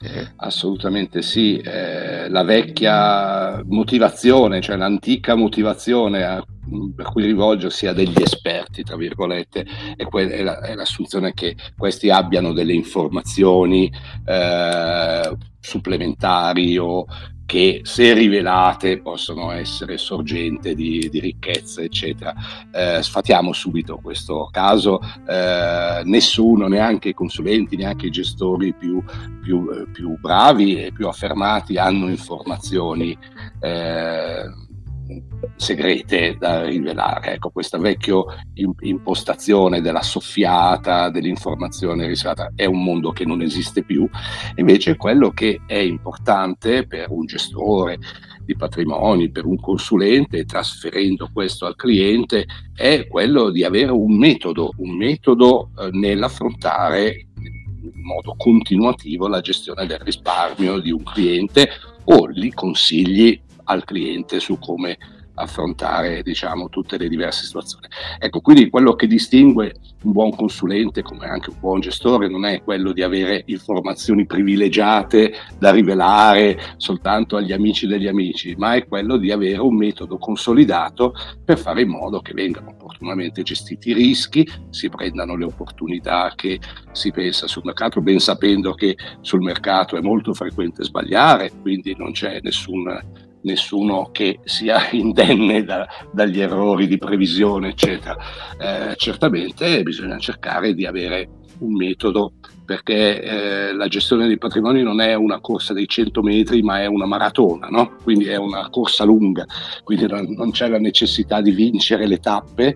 Eh, 0.06 0.32
assolutamente 0.37 1.23
sì, 1.23 1.56
eh, 1.56 2.28
la 2.28 2.42
vecchia 2.42 3.62
motivazione, 3.64 4.61
cioè 4.61 4.76
l'antica 4.76 5.34
motivazione 5.34 6.25
a, 6.25 6.44
per 6.94 7.06
cui 7.06 7.25
rivolgersi 7.25 7.87
a 7.87 7.94
degli 7.94 8.20
esperti, 8.20 8.82
tra 8.82 8.96
virgolette, 8.96 9.64
è, 9.96 10.04
que- 10.04 10.28
è, 10.28 10.42
la, 10.42 10.61
è 10.61 10.75
l'assunzione 10.75 11.32
che 11.32 11.56
questi 11.75 12.11
abbiano 12.11 12.52
delle 12.52 12.75
informazioni 12.75 13.90
eh, 14.26 15.37
supplementari 15.58 16.76
o 16.76 17.06
che 17.46 17.80
se 17.84 18.12
rivelate 18.14 19.00
possono 19.00 19.50
essere 19.50 19.98
sorgente 19.98 20.74
di, 20.74 21.08
di 21.10 21.20
ricchezza, 21.20 21.82
eccetera. 21.82 22.34
Eh, 22.72 23.02
sfatiamo 23.02 23.52
subito 23.52 23.98
questo 24.02 24.48
caso, 24.50 25.00
eh, 25.28 26.02
nessuno, 26.04 26.66
neanche 26.66 27.10
i 27.10 27.14
consulenti, 27.14 27.76
neanche 27.76 28.06
i 28.06 28.10
gestori 28.10 28.72
più, 28.72 29.02
più, 29.42 29.68
eh, 29.70 29.86
più 29.90 30.18
bravi 30.18 30.84
e 30.84 30.92
più 30.92 31.06
affermati 31.06 31.76
hanno 31.76 32.08
informazioni 32.08 33.16
eh, 33.60 34.62
segrete 35.56 36.37
da 36.38 36.64
rivelare. 36.64 37.34
Ecco, 37.34 37.50
questa 37.50 37.78
vecchia 37.78 38.16
impostazione 38.80 39.80
della 39.80 40.02
soffiata, 40.02 41.11
dell'informazione 41.11 42.06
riservata, 42.06 42.52
è 42.54 42.64
un 42.64 42.82
mondo 42.82 43.12
che 43.12 43.25
non 43.25 43.42
esiste 43.42 43.82
più. 43.82 44.08
Invece 44.56 44.96
quello 44.96 45.30
che 45.30 45.61
è 45.66 45.78
importante 45.78 46.87
per 46.87 47.11
un 47.11 47.26
gestore 47.26 47.99
di 48.44 48.56
patrimoni, 48.56 49.30
per 49.30 49.46
un 49.46 49.58
consulente, 49.58 50.44
trasferendo 50.44 51.30
questo 51.32 51.66
al 51.66 51.76
cliente, 51.76 52.46
è 52.75 53.06
quello 53.06 53.50
di 53.50 53.64
avere 53.64 53.90
un 53.90 54.16
metodo, 54.16 54.73
un 54.78 54.96
metodo 54.96 55.70
eh, 55.78 55.88
nell'affrontare 55.92 57.26
in 57.37 58.02
modo 58.02 58.34
continuativo 58.37 59.28
la 59.28 59.40
gestione 59.40 59.87
del 59.87 59.99
risparmio 59.99 60.78
di 60.78 60.90
un 60.90 61.02
cliente 61.02 61.68
o 62.04 62.30
gli 62.30 62.52
consigli 62.52 63.40
al 63.64 63.85
cliente 63.85 64.40
su 64.40 64.59
come 64.59 64.99
affrontare 65.35 66.23
diciamo, 66.23 66.68
tutte 66.68 66.97
le 66.97 67.09
diverse 67.09 67.44
situazioni. 67.44 67.87
Ecco, 68.18 68.40
quindi 68.40 68.71
quello 68.71 68.94
che 68.94 69.06
distingue 69.06 69.75
un 70.02 70.12
buon 70.12 70.35
consulente 70.35 71.02
come 71.02 71.26
anche 71.26 71.50
un 71.50 71.56
buon 71.59 71.80
gestore 71.80 72.28
non 72.28 72.44
è 72.44 72.62
quello 72.62 72.92
di 72.92 73.02
avere 73.02 73.42
informazioni 73.47 74.26
privilegiate 74.26 75.33
da 75.59 75.71
rivelare 75.71 76.59
soltanto 76.76 77.37
agli 77.37 77.52
amici 77.52 77.87
degli 77.87 78.06
amici, 78.06 78.54
ma 78.56 78.75
è 78.75 78.87
quello 78.87 79.16
di 79.16 79.30
avere 79.33 79.59
un 79.59 79.76
metodo 79.76 80.18
consolidato 80.18 81.14
per 81.44 81.59
fare 81.59 81.83
in 81.83 81.88
modo 81.88 82.21
che 82.21 82.35
vengano 82.35 82.71
opportunamente 82.71 83.42
gestiti 83.42 83.90
i 83.90 83.94
rischi, 83.94 84.47
si 84.71 84.88
prendano 84.88 85.37
le 85.37 85.47
opportunità 85.47 86.33
che 86.37 86.61
si 86.92 87.11
pensa 87.11 87.47
sul 87.47 87.62
mercato, 87.64 88.00
ben 88.00 88.18
sapendo 88.18 88.75
che 88.75 88.97
sul 89.21 89.40
mercato 89.40 89.97
è 89.97 90.00
molto 90.00 90.35
frequente 90.35 90.85
sbagliare, 90.85 91.50
quindi 91.62 91.94
non 91.97 92.12
c'è 92.12 92.40
nessun 92.42 93.24
nessuno 93.44 94.10
che 94.12 94.40
sia 94.44 94.88
indenne 94.92 95.64
da, 95.64 95.86
dagli 96.12 96.40
errori 96.40 96.86
di 96.86 96.98
previsione, 96.98 97.70
eccetera. 97.70 98.16
Eh, 98.58 98.94
certamente 98.96 99.82
bisogna 99.82 100.18
cercare 100.18 100.74
di 100.74 100.84
avere 100.84 101.28
un 101.58 101.74
metodo 101.74 102.32
perché 102.64 103.22
eh, 103.22 103.72
la 103.74 103.88
gestione 103.88 104.26
dei 104.26 104.38
patrimoni 104.38 104.82
non 104.82 105.00
è 105.00 105.14
una 105.14 105.40
corsa 105.40 105.72
dei 105.72 105.86
100 105.86 106.22
metri 106.22 106.62
ma 106.62 106.80
è 106.80 106.86
una 106.86 107.06
maratona, 107.06 107.68
no? 107.68 107.96
quindi 108.02 108.26
è 108.26 108.36
una 108.36 108.68
corsa 108.70 109.04
lunga, 109.04 109.44
quindi 109.84 110.06
non 110.08 110.50
c'è 110.50 110.68
la 110.68 110.78
necessità 110.78 111.40
di 111.40 111.52
vincere 111.52 112.06
le 112.06 112.18
tappe 112.18 112.74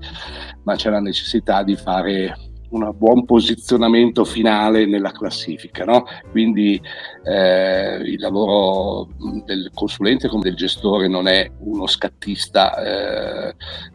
ma 0.65 0.77
c'è 0.77 0.91
la 0.91 1.01
necessità 1.01 1.63
di 1.63 1.75
fare 1.75 2.48
un 2.71 2.93
buon 2.97 3.25
posizionamento 3.25 4.25
finale 4.25 4.87
nella 4.87 5.13
classifica. 5.13 5.85
No? 5.85 6.05
Quindi 6.31 6.81
eh, 7.25 7.97
il 7.97 8.21
lavoro 8.21 9.09
del 9.45 9.71
consulente 9.75 10.29
come 10.29 10.43
del 10.43 10.57
gestore 10.57 11.09
non 11.09 11.29
è 11.29 11.51
uno 11.61 11.87
scattista, 11.87 12.77
eh, 12.77 13.55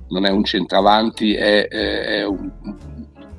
non 0.10 0.26
è 0.26 0.30
un 0.30 0.44
centravanti, 0.44 1.34
è, 1.36 1.68
è 1.68 2.26
un, 2.26 2.52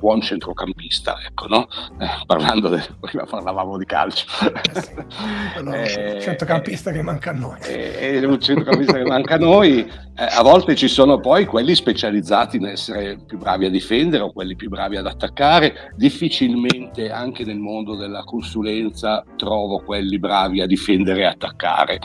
buon 0.05 0.21
centrocampista, 0.21 1.17
ecco, 1.25 1.47
no? 1.47 1.67
eh, 1.99 2.07
parlando 2.27 2.69
de, 2.69 2.83
prima 2.99 3.25
parlavamo 3.25 3.75
di 3.75 3.85
calcio. 3.85 4.27
Eh, 4.45 5.61
no, 5.63 5.73
eh, 5.73 6.19
centrocampista 6.21 6.91
che 6.91 7.01
manca 7.01 7.31
a 7.31 7.33
noi. 7.33 7.59
È 7.59 8.23
un 8.23 8.39
centrocampista 8.39 8.93
che 8.93 9.03
manca 9.03 9.33
a 9.33 9.39
noi. 9.39 9.91
Eh, 10.17 10.23
a 10.23 10.41
volte 10.43 10.75
ci 10.75 10.87
sono 10.87 11.19
poi 11.19 11.45
quelli 11.45 11.75
specializzati 11.75 12.55
in 12.55 12.67
essere 12.67 13.17
più 13.27 13.37
bravi 13.37 13.65
a 13.65 13.69
difendere 13.69 14.23
o 14.23 14.31
quelli 14.31 14.55
più 14.55 14.69
bravi 14.69 14.95
ad 14.95 15.07
attaccare. 15.07 15.91
Difficilmente 15.97 17.11
anche 17.11 17.43
nel 17.43 17.57
mondo 17.57 17.95
della 17.95 18.23
consulenza 18.23 19.25
trovo 19.35 19.79
quelli 19.79 20.17
bravi 20.17 20.61
a 20.61 20.67
difendere 20.67 21.19
e 21.19 21.25
attaccare 21.25 21.99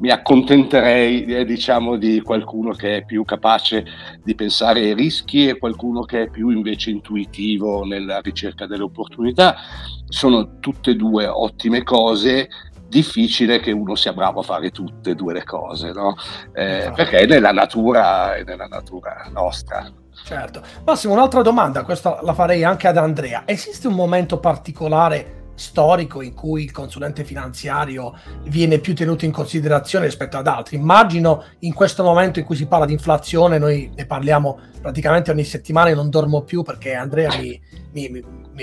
mi 0.00 0.10
accontenterei 0.10 1.24
eh, 1.24 1.44
diciamo 1.44 1.96
di 1.96 2.20
qualcuno 2.20 2.72
che 2.72 2.98
è 2.98 3.04
più 3.04 3.24
capace 3.24 3.84
di 4.22 4.34
pensare 4.34 4.80
ai 4.80 4.94
rischi 4.94 5.48
e 5.48 5.58
qualcuno 5.58 6.02
che 6.02 6.24
è 6.24 6.30
più 6.30 6.50
invece 6.50 6.90
intuitivo 6.90 7.84
nella 7.84 8.20
ricerca 8.20 8.66
delle 8.66 8.84
opportunità. 8.84 9.56
Sono 10.08 10.58
tutte 10.60 10.92
e 10.92 10.96
due 10.96 11.26
ottime 11.26 11.82
cose, 11.82 12.48
difficile 12.88 13.60
che 13.60 13.70
uno 13.70 13.94
sia 13.94 14.12
bravo 14.12 14.40
a 14.40 14.42
fare 14.42 14.70
tutte 14.70 15.10
e 15.10 15.14
due 15.14 15.34
le 15.34 15.44
cose, 15.44 15.92
no? 15.92 16.16
eh, 16.52 16.90
perché 16.94 17.18
è 17.18 17.26
nella 17.26 17.52
natura, 17.52 18.34
è 18.34 18.44
nella 18.44 18.66
natura 18.66 19.28
nostra. 19.30 19.90
Certo. 20.24 20.62
Massimo, 20.84 21.12
un'altra 21.12 21.42
domanda, 21.42 21.84
questa 21.84 22.18
la 22.22 22.34
farei 22.34 22.64
anche 22.64 22.88
ad 22.88 22.96
Andrea. 22.96 23.42
Esiste 23.46 23.86
un 23.86 23.94
momento 23.94 24.38
particolare 24.40 25.36
storico 25.54 26.22
in 26.22 26.34
cui 26.34 26.62
il 26.62 26.70
consulente 26.70 27.24
finanziario 27.24 28.16
viene 28.44 28.78
più 28.78 28.94
tenuto 28.94 29.24
in 29.24 29.32
considerazione 29.32 30.06
rispetto 30.06 30.36
ad 30.36 30.46
altri. 30.46 30.76
Immagino 30.76 31.44
in 31.60 31.74
questo 31.74 32.04
momento 32.04 32.38
in 32.38 32.44
cui 32.44 32.56
si 32.56 32.66
parla 32.66 32.86
di 32.86 32.92
inflazione, 32.92 33.58
noi 33.58 33.90
ne 33.94 34.06
parliamo 34.06 34.58
praticamente 34.80 35.30
ogni 35.30 35.44
settimana 35.44 35.92
non 35.94 36.10
dormo 36.10 36.42
più 36.42 36.62
perché 36.62 36.94
Andrea 36.94 37.36
mi, 37.38 37.60
mi, 37.92 38.22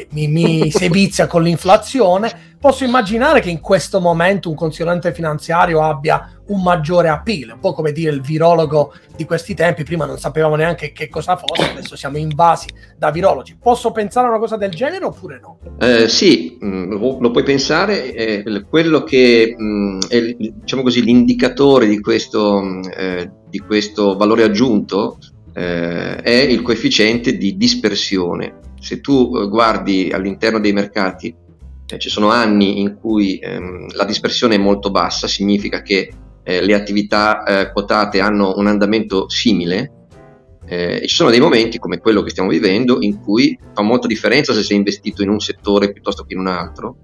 mi, 0.10 0.28
mi, 0.28 0.72
sebizia 0.72 1.28
con 1.28 1.44
l'inflazione, 1.44 2.56
posso 2.60 2.84
immaginare 2.84 3.42
che 3.42 3.50
in 3.50 3.60
questo 3.60 4.00
momento 4.00 4.50
un 4.50 4.56
consulente 4.56 5.14
finanziario 5.14 5.82
abbia 5.82 6.30
un 6.48 6.62
maggiore 6.62 7.10
appeal, 7.10 7.52
un 7.54 7.60
po' 7.60 7.74
come 7.74 7.92
dire 7.92 8.12
il 8.12 8.22
virologo 8.22 8.94
di 9.16 9.26
questi 9.26 9.54
tempi, 9.56 9.84
prima 9.84 10.06
non 10.06 10.18
sapevamo 10.18 10.56
neanche 10.56 10.92
che 10.92 11.10
cosa 11.10 11.38
fosse, 11.38 11.72
adesso 11.72 11.96
siamo 11.96 12.18
invasi 12.18 12.68
da 12.98 13.10
virologi. 13.10 13.58
Posso 13.60 13.92
pensare 13.92 14.28
a 14.28 14.30
una 14.30 14.40
cosa 14.40 14.58
del 14.58 14.72
genere 14.72 15.06
oppure 15.06 15.40
no? 15.42 15.58
Eh, 15.80 16.08
sì, 16.08 16.58
mm, 16.64 16.92
lo, 17.20 17.32
puoi 17.32 17.44
pensare, 17.44 18.44
quello 18.70 19.04
che 19.04 19.56
mm, 19.60 20.00
è 20.08 20.36
diciamo 20.38 20.84
così, 20.84 21.04
l'indicatore 21.04 21.88
di 21.88 22.00
questo, 22.00 22.62
mm, 22.62 22.82
eh, 22.96 23.32
di 23.50 23.60
questo 23.60 24.16
valore 24.16 24.44
aggiunto 24.44 25.18
eh, 25.56 26.18
è 26.18 26.34
il 26.34 26.62
coefficiente 26.62 27.38
di 27.38 27.56
dispersione. 27.56 28.60
Se 28.80 29.00
tu 29.00 29.32
eh, 29.36 29.48
guardi 29.48 30.12
all'interno 30.12 30.60
dei 30.60 30.74
mercati, 30.74 31.34
eh, 31.88 31.98
ci 31.98 32.10
sono 32.10 32.30
anni 32.30 32.82
in 32.82 32.98
cui 33.00 33.38
ehm, 33.38 33.94
la 33.94 34.04
dispersione 34.04 34.56
è 34.56 34.60
molto 34.60 34.92
bassa, 34.92 35.28
significa 35.28 35.82
che 35.82 36.12
eh, 36.44 36.62
le 36.62 36.74
attività 36.74 37.44
eh, 37.44 37.72
quotate 37.72 38.20
hanno 38.20 38.54
un 38.58 38.68
andamento 38.68 39.30
simile, 39.30 39.92
eh, 40.68 41.04
ci 41.08 41.16
sono 41.16 41.30
dei 41.30 41.40
momenti 41.40 41.78
come 41.78 42.00
quello 42.00 42.22
che 42.22 42.32
stiamo 42.32 42.50
vivendo 42.50 42.98
in 43.00 43.22
cui 43.22 43.58
fa 43.74 43.82
molta 43.82 44.08
differenza 44.08 44.52
se 44.52 44.64
sei 44.64 44.78
investito 44.78 45.22
in 45.22 45.30
un 45.30 45.40
settore 45.40 45.92
piuttosto 45.92 46.24
che 46.24 46.34
in 46.34 46.40
un 46.40 46.48
altro, 46.48 46.98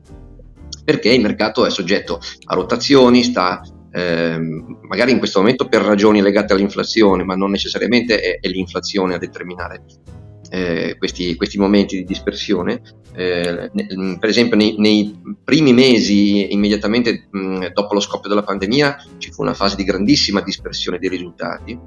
perché 0.84 1.10
il 1.10 1.22
mercato 1.22 1.66
è 1.66 1.70
soggetto 1.70 2.20
a 2.46 2.56
rotazioni, 2.56 3.24
sta 3.24 3.62
ehm, 3.92 4.80
magari 4.88 5.12
in 5.12 5.18
questo 5.18 5.40
momento 5.40 5.68
per 5.68 5.82
ragioni 5.82 6.22
legate 6.22 6.54
all'inflazione, 6.54 7.24
ma 7.24 7.36
non 7.36 7.52
necessariamente 7.52 8.20
è, 8.20 8.40
è 8.40 8.48
l'inflazione 8.48 9.16
a 9.16 9.18
determinare 9.18 9.84
eh, 10.50 10.96
questi, 10.98 11.36
questi, 11.36 11.58
momenti 11.58 11.98
di 11.98 12.04
dispersione. 12.04 12.82
Eh, 13.14 13.70
per 14.20 14.30
esempio 14.30 14.56
nei, 14.56 14.76
nei, 14.78 15.20
primi 15.44 15.74
mesi 15.74 16.54
immediatamente 16.54 17.28
mh, 17.30 17.68
dopo 17.74 17.94
lo 17.94 18.00
scoppio 18.00 18.30
della 18.30 18.44
pandemia 18.44 19.06
ci 19.18 19.32
fu 19.32 19.42
una 19.42 19.54
fase 19.54 19.76
di 19.76 19.84
grandissima 19.84 20.42
dispersione 20.42 20.98
dei 20.98 21.10
risultati 21.10 21.78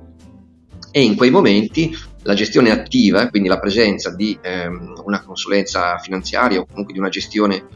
e 0.97 1.03
in 1.03 1.17
quei 1.17 1.31
momenti 1.31 1.93
la 2.23 2.35
gestione 2.35 2.71
attiva, 2.71 3.29
quindi 3.29 3.49
la 3.49 3.59
presenza 3.59 4.15
di 4.15 4.39
ehm, 4.41 5.03
una 5.05 5.23
consulenza 5.23 5.99
finanziaria 5.99 6.61
o 6.61 6.67
comunque 6.67 6.93
di 6.93 7.01
una 7.01 7.09
gestione 7.09 7.67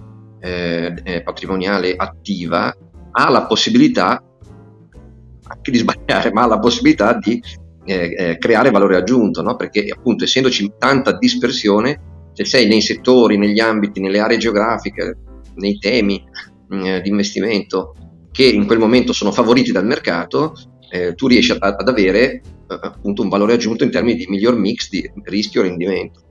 eh, 0.40 0.94
eh, 1.02 1.22
patrimoniale 1.22 1.94
attiva, 1.96 2.72
ha 3.18 3.28
la 3.30 3.46
possibilità 3.46 4.22
anche 5.50 5.70
di 5.70 5.78
sbagliare, 5.78 6.32
ma 6.32 6.42
ha 6.42 6.46
la 6.46 6.58
possibilità 6.58 7.14
di 7.14 7.42
eh, 7.84 8.14
eh, 8.16 8.38
creare 8.38 8.70
valore 8.70 8.96
aggiunto, 8.96 9.42
no? 9.42 9.56
perché 9.56 9.88
appunto 9.88 10.24
essendoci 10.24 10.72
tanta 10.78 11.16
dispersione, 11.16 12.00
se 12.32 12.44
sei 12.44 12.68
nei 12.68 12.80
settori, 12.80 13.36
negli 13.36 13.58
ambiti, 13.58 14.00
nelle 14.00 14.20
aree 14.20 14.36
geografiche, 14.36 15.16
nei 15.56 15.78
temi 15.78 16.22
mm, 16.72 16.98
di 16.98 17.08
investimento 17.08 17.94
che 18.30 18.44
in 18.44 18.66
quel 18.66 18.78
momento 18.78 19.12
sono 19.12 19.32
favoriti 19.32 19.72
dal 19.72 19.86
mercato, 19.86 20.52
eh, 20.90 21.14
tu 21.14 21.26
riesci 21.26 21.50
a, 21.52 21.56
ad 21.58 21.88
avere 21.88 22.20
eh, 22.20 22.42
appunto 22.66 23.22
un 23.22 23.28
valore 23.28 23.54
aggiunto 23.54 23.82
in 23.82 23.90
termini 23.90 24.18
di 24.18 24.26
miglior 24.28 24.56
mix 24.56 24.90
di 24.90 25.10
rischio-rendimento. 25.24 26.22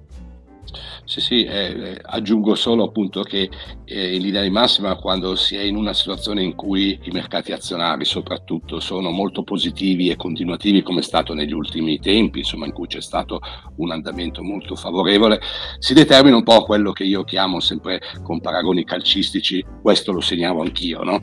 Sì, 1.08 1.22
sì, 1.22 1.46
eh, 1.46 1.98
aggiungo 2.02 2.54
solo 2.54 2.84
appunto 2.84 3.22
che 3.22 3.50
eh, 3.86 4.16
in 4.16 4.22
linea 4.22 4.42
di 4.42 4.50
massima 4.50 4.98
quando 4.98 5.38
si 5.38 5.56
è 5.56 5.62
in 5.62 5.78
una 5.78 5.94
situazione 5.94 6.44
in 6.44 6.54
cui 6.54 7.00
i 7.02 7.12
mercati 7.12 7.54
azionari 7.54 8.04
soprattutto 8.04 8.82
sono 8.82 9.10
molto 9.10 9.44
positivi 9.44 10.10
e 10.10 10.18
continuativi 10.18 10.84
come 10.84 11.00
è 11.00 11.04
stato 11.04 11.34
negli 11.34 11.54
ultimi 11.54 11.98
tempi, 12.00 12.40
insomma 12.40 12.66
in 12.66 12.74
cui 12.74 12.88
c'è 12.88 13.00
stato 13.00 13.40
un 13.78 13.92
andamento 13.92 14.44
molto 14.44 14.76
favorevole, 14.76 15.40
si 15.80 15.94
determina 15.94 16.36
un 16.36 16.44
po' 16.44 16.66
quello 16.66 16.92
che 16.92 17.06
io 17.06 17.24
chiamo 17.24 17.62
sempre 17.62 18.02
con 18.22 18.42
paragoni 18.42 18.84
calcistici, 18.84 19.64
questo 19.82 20.12
lo 20.12 20.20
segnavo 20.20 20.62
anch'io, 20.62 21.04
no? 21.04 21.22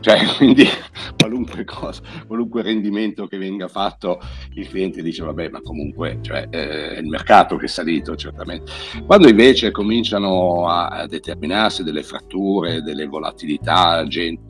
Cioè 0.00 0.18
quindi 0.38 0.66
qualunque 1.14 1.62
cosa, 1.64 2.00
qualunque 2.26 2.62
rendimento 2.62 3.26
che 3.26 3.36
venga 3.36 3.68
fatto 3.68 4.18
il 4.54 4.66
cliente 4.66 5.02
dice 5.02 5.22
vabbè 5.24 5.50
ma 5.50 5.60
comunque 5.60 6.20
cioè, 6.22 6.46
eh, 6.48 6.94
è 6.94 6.98
il 7.00 7.06
mercato 7.06 7.56
che 7.56 7.66
è 7.66 7.68
salito 7.68 8.16
certamente. 8.16 8.72
Quando 9.04 9.25
quando 9.26 9.42
invece 9.42 9.70
cominciano 9.72 10.68
a 10.68 11.06
determinarsi 11.08 11.82
delle 11.82 12.04
fratture, 12.04 12.82
delle 12.82 13.06
volatilità, 13.06 14.06
gente, 14.06 14.40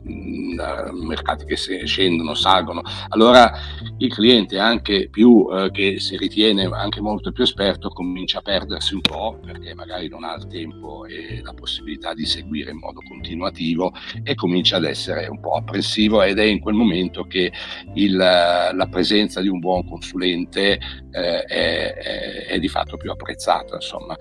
mercati 0.93 1.45
che 1.45 1.55
scendono, 1.55 2.35
salgono, 2.35 2.81
allora 3.09 3.51
il 3.97 4.13
cliente 4.13 4.59
anche 4.59 5.09
più 5.09 5.47
eh, 5.51 5.71
che 5.71 5.99
si 5.99 6.17
ritiene 6.17 6.65
anche 6.65 7.01
molto 7.01 7.31
più 7.31 7.43
esperto 7.43 7.89
comincia 7.89 8.39
a 8.39 8.41
perdersi 8.41 8.93
un 8.93 9.01
po' 9.01 9.39
perché 9.43 9.73
magari 9.73 10.07
non 10.07 10.23
ha 10.23 10.35
il 10.35 10.47
tempo 10.47 11.05
e 11.05 11.41
la 11.43 11.53
possibilità 11.53 12.13
di 12.13 12.25
seguire 12.25 12.71
in 12.71 12.77
modo 12.77 13.01
continuativo 13.07 13.93
e 14.23 14.35
comincia 14.35 14.77
ad 14.77 14.85
essere 14.85 15.27
un 15.27 15.39
po' 15.39 15.55
apprensivo 15.55 16.21
ed 16.21 16.37
è 16.37 16.43
in 16.43 16.59
quel 16.59 16.75
momento 16.75 17.23
che 17.23 17.51
il, 17.95 18.15
la 18.15 18.87
presenza 18.89 19.41
di 19.41 19.47
un 19.47 19.59
buon 19.59 19.87
consulente 19.87 20.79
eh, 21.17 21.43
è, 21.43 21.93
è, 21.93 22.45
è, 22.45 22.59
di 22.59 22.67
fatto 22.67 22.97
più 22.97 23.09
apprezzata. 23.11 23.75
Insomma. 23.75 24.15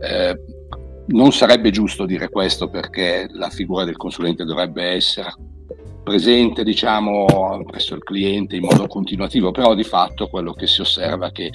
Eh, 0.00 0.36
non 1.08 1.32
sarebbe 1.32 1.70
giusto 1.70 2.06
dire 2.06 2.28
questo 2.28 2.68
perché 2.68 3.28
la 3.32 3.50
figura 3.50 3.84
del 3.84 3.96
consulente 3.96 4.44
dovrebbe 4.44 4.84
essere 4.84 5.32
presente 6.02 6.64
diciamo 6.64 7.62
presso 7.66 7.94
il 7.94 8.02
cliente 8.02 8.56
in 8.56 8.62
modo 8.62 8.86
continuativo 8.86 9.50
però 9.50 9.74
di 9.74 9.84
fatto 9.84 10.28
quello 10.28 10.54
che 10.54 10.66
si 10.66 10.80
osserva 10.80 11.28
è 11.28 11.32
che 11.32 11.50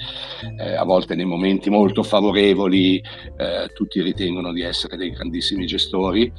eh, 0.58 0.74
a 0.74 0.84
volte 0.84 1.14
nei 1.14 1.24
momenti 1.24 1.68
molto 1.68 2.02
favorevoli 2.02 2.98
eh, 3.36 3.68
tutti 3.74 4.00
ritengono 4.00 4.52
di 4.52 4.62
essere 4.62 4.96
dei 4.96 5.10
grandissimi 5.10 5.66
gestori 5.66 6.32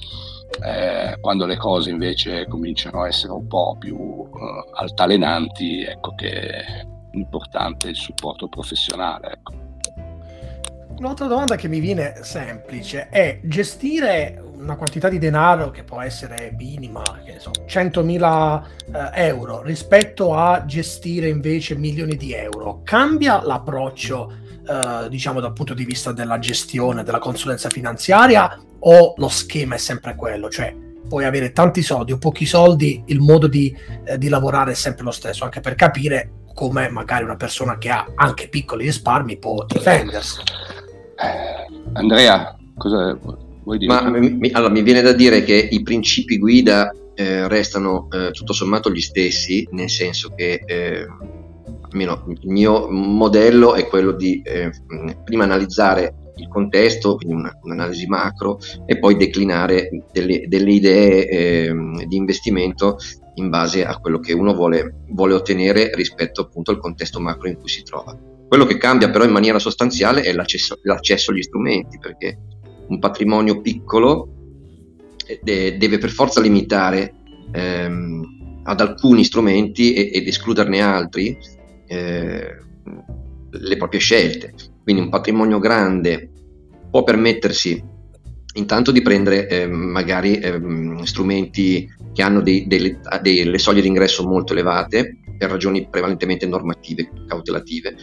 eh, 0.63 1.19
quando 1.19 1.45
le 1.45 1.57
cose 1.57 1.89
invece 1.89 2.47
cominciano 2.47 3.01
a 3.01 3.07
essere 3.07 3.33
un 3.33 3.45
po' 3.47 3.75
più 3.77 3.97
eh, 3.97 4.69
altalenanti 4.73 5.83
ecco 5.83 6.15
che 6.15 6.31
è 6.31 6.85
importante 7.11 7.89
il 7.89 7.95
supporto 7.95 8.47
professionale 8.47 9.33
ecco. 9.33 9.66
Un'altra 10.97 11.27
domanda 11.27 11.55
che 11.55 11.67
mi 11.67 11.79
viene 11.79 12.15
semplice 12.21 13.09
è 13.09 13.39
gestire 13.43 14.41
una 14.55 14.75
quantità 14.75 15.09
di 15.09 15.19
denaro 15.19 15.69
che 15.69 15.83
può 15.83 16.01
essere 16.01 16.51
minima, 16.57 17.03
che 17.23 17.35
so, 17.37 17.51
100.000 17.51 18.63
eh, 19.13 19.25
euro, 19.27 19.61
rispetto 19.61 20.33
a 20.33 20.65
gestire 20.65 21.27
invece 21.27 21.75
milioni 21.75 22.15
di 22.15 22.33
euro. 22.33 22.81
Cambia 22.83 23.43
l'approccio, 23.43 24.33
eh, 24.67 25.07
diciamo, 25.07 25.39
dal 25.39 25.53
punto 25.53 25.75
di 25.75 25.85
vista 25.85 26.11
della 26.11 26.39
gestione, 26.39 27.03
della 27.03 27.19
consulenza 27.19 27.69
finanziaria 27.69 28.59
o 28.79 29.13
lo 29.17 29.29
schema 29.29 29.75
è 29.75 29.77
sempre 29.77 30.15
quello? 30.15 30.49
Cioè, 30.49 30.75
puoi 31.07 31.25
avere 31.25 31.51
tanti 31.51 31.83
soldi 31.83 32.11
o 32.11 32.17
pochi 32.17 32.47
soldi, 32.47 33.03
il 33.05 33.19
modo 33.19 33.45
di, 33.45 33.75
eh, 34.03 34.17
di 34.17 34.29
lavorare 34.29 34.71
è 34.71 34.75
sempre 34.75 35.03
lo 35.03 35.11
stesso, 35.11 35.43
anche 35.43 35.59
per 35.59 35.75
capire 35.75 36.31
come 36.55 36.89
magari 36.89 37.23
una 37.23 37.35
persona 37.35 37.77
che 37.77 37.91
ha 37.91 38.13
anche 38.15 38.47
piccoli 38.47 38.85
risparmi 38.85 39.37
può 39.37 39.63
difendersi. 39.63 40.41
Eh, 41.19 41.65
Andrea, 41.93 42.55
cosa 42.77 43.17
vuoi 43.63 43.77
dire? 43.77 43.93
Ma, 43.93 44.09
mi, 44.09 44.51
allora, 44.51 44.71
mi 44.71 44.83
viene 44.83 45.01
da 45.01 45.13
dire 45.13 45.43
che 45.43 45.55
i 45.55 45.81
principi 45.81 46.37
guida 46.37 46.91
eh, 47.15 47.47
restano 47.47 48.07
eh, 48.11 48.31
tutto 48.31 48.53
sommato 48.53 48.91
gli 48.91 49.01
stessi, 49.01 49.67
nel 49.71 49.89
senso 49.89 50.33
che 50.35 50.61
eh, 50.65 51.07
almeno 51.89 52.25
il 52.27 52.49
mio 52.49 52.89
modello 52.89 53.73
è 53.73 53.87
quello 53.87 54.11
di 54.11 54.41
eh, 54.43 54.71
prima 55.23 55.43
analizzare 55.43 56.31
il 56.35 56.47
contesto, 56.47 57.15
quindi 57.15 57.33
una, 57.33 57.57
un'analisi 57.63 58.05
macro, 58.05 58.59
e 58.85 58.99
poi 58.99 59.15
declinare 59.15 59.89
delle, 60.11 60.45
delle 60.47 60.71
idee 60.71 61.27
eh, 61.27 61.75
di 62.07 62.15
investimento 62.15 62.97
in 63.35 63.49
base 63.49 63.85
a 63.85 63.97
quello 63.97 64.19
che 64.19 64.33
uno 64.33 64.53
vuole, 64.53 65.03
vuole 65.09 65.33
ottenere 65.33 65.91
rispetto 65.95 66.41
appunto 66.41 66.69
al 66.69 66.79
contesto 66.79 67.19
macro 67.19 67.47
in 67.47 67.57
cui 67.57 67.69
si 67.69 67.81
trova. 67.81 68.15
Quello 68.47 68.65
che 68.65 68.77
cambia 68.77 69.09
però 69.09 69.25
in 69.25 69.31
maniera 69.31 69.59
sostanziale 69.59 70.21
è 70.21 70.31
l'accesso, 70.31 70.79
l'accesso 70.83 71.31
agli 71.31 71.41
strumenti, 71.41 71.97
perché 71.99 72.37
un 72.87 72.99
patrimonio 72.99 73.59
piccolo 73.61 74.29
eh, 75.25 75.75
deve 75.77 75.97
per 75.97 76.09
forza 76.09 76.39
limitare 76.39 77.13
ehm, 77.51 78.61
ad 78.63 78.79
alcuni 78.79 79.23
strumenti 79.23 79.93
ed 79.93 80.27
escluderne 80.27 80.81
altri 80.81 81.37
eh, 81.87 82.57
le 83.49 83.77
proprie 83.77 83.99
scelte. 83.99 84.53
Quindi 84.83 85.01
un 85.01 85.09
patrimonio 85.09 85.59
grande 85.59 86.29
può 86.89 87.03
permettersi 87.03 87.95
intanto 88.53 88.91
di 88.91 89.01
prendere 89.01 89.47
eh, 89.47 89.67
magari 89.67 90.39
eh, 90.39 90.59
strumenti 91.03 91.87
che 92.13 92.21
hanno 92.23 92.41
dei, 92.41 92.65
delle, 92.65 92.99
delle 93.21 93.57
soglie 93.57 93.81
di 93.81 93.87
ingresso 93.87 94.25
molto 94.25 94.53
elevate 94.53 95.17
per 95.37 95.49
ragioni 95.51 95.87
prevalentemente 95.87 96.47
normative, 96.47 97.11
cautelative, 97.27 97.95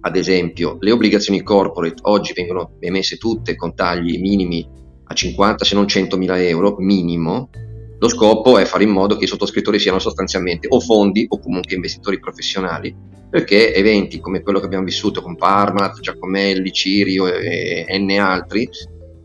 ad 0.00 0.16
esempio, 0.16 0.76
le 0.80 0.92
obbligazioni 0.92 1.42
corporate 1.42 2.00
oggi 2.02 2.32
vengono 2.32 2.76
emesse 2.80 3.16
tutte 3.16 3.56
con 3.56 3.74
tagli 3.74 4.20
minimi 4.20 4.66
a 5.04 5.14
50 5.14 5.64
se 5.64 5.74
non 5.74 5.88
100 5.88 6.16
mila 6.16 6.40
euro 6.40 6.76
minimo. 6.78 7.50
Lo 7.98 8.08
scopo 8.08 8.58
è 8.58 8.64
fare 8.64 8.84
in 8.84 8.90
modo 8.90 9.16
che 9.16 9.24
i 9.24 9.28
sottoscrittori 9.28 9.78
siano 9.80 9.98
sostanzialmente 9.98 10.68
o 10.70 10.78
fondi 10.78 11.26
o 11.28 11.40
comunque 11.40 11.74
investitori 11.74 12.20
professionali, 12.20 12.94
perché 13.28 13.74
eventi 13.74 14.20
come 14.20 14.40
quello 14.42 14.60
che 14.60 14.66
abbiamo 14.66 14.84
vissuto 14.84 15.20
con 15.20 15.34
Parmalat, 15.34 15.98
Giacomelli, 15.98 16.70
Cirio 16.70 17.26
e, 17.26 17.84
e 17.88 17.98
N 17.98 18.10
altri, 18.20 18.68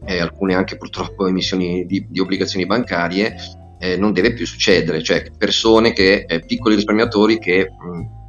e 0.06 0.20
alcune 0.20 0.56
anche 0.56 0.76
purtroppo 0.76 1.28
emissioni 1.28 1.86
di, 1.86 2.08
di 2.10 2.20
obbligazioni 2.20 2.66
bancarie, 2.66 3.36
eh, 3.80 3.96
non 3.96 4.12
deve 4.12 4.34
più 4.34 4.48
succedere, 4.48 5.04
cioè 5.04 5.24
persone 5.38 5.94
che, 5.94 6.26
eh, 6.28 6.40
piccoli 6.40 6.76
risparmiatori 6.76 7.38
che 7.38 7.68
mh, 7.70 8.23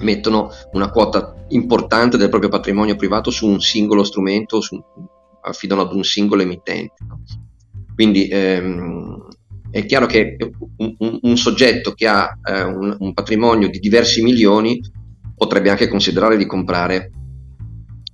mettono 0.00 0.50
una 0.72 0.90
quota 0.90 1.34
importante 1.48 2.16
del 2.16 2.28
proprio 2.28 2.50
patrimonio 2.50 2.96
privato 2.96 3.30
su 3.30 3.46
un 3.46 3.60
singolo 3.60 4.04
strumento, 4.04 4.60
su, 4.60 4.82
affidano 5.42 5.82
ad 5.82 5.92
un 5.92 6.04
singolo 6.04 6.42
emittente. 6.42 6.94
Quindi 7.94 8.28
ehm, 8.28 9.28
è 9.70 9.84
chiaro 9.86 10.06
che 10.06 10.36
un, 10.76 11.18
un, 11.22 11.36
soggetto 11.36 11.92
che 11.92 12.06
ha 12.06 12.38
eh, 12.42 12.62
un, 12.62 12.96
un, 12.98 13.12
patrimonio 13.12 13.68
di 13.68 13.78
diversi 13.78 14.22
milioni 14.22 14.80
potrebbe 15.36 15.70
anche 15.70 15.88
considerare 15.88 16.36
di 16.36 16.46
comprare 16.46 17.10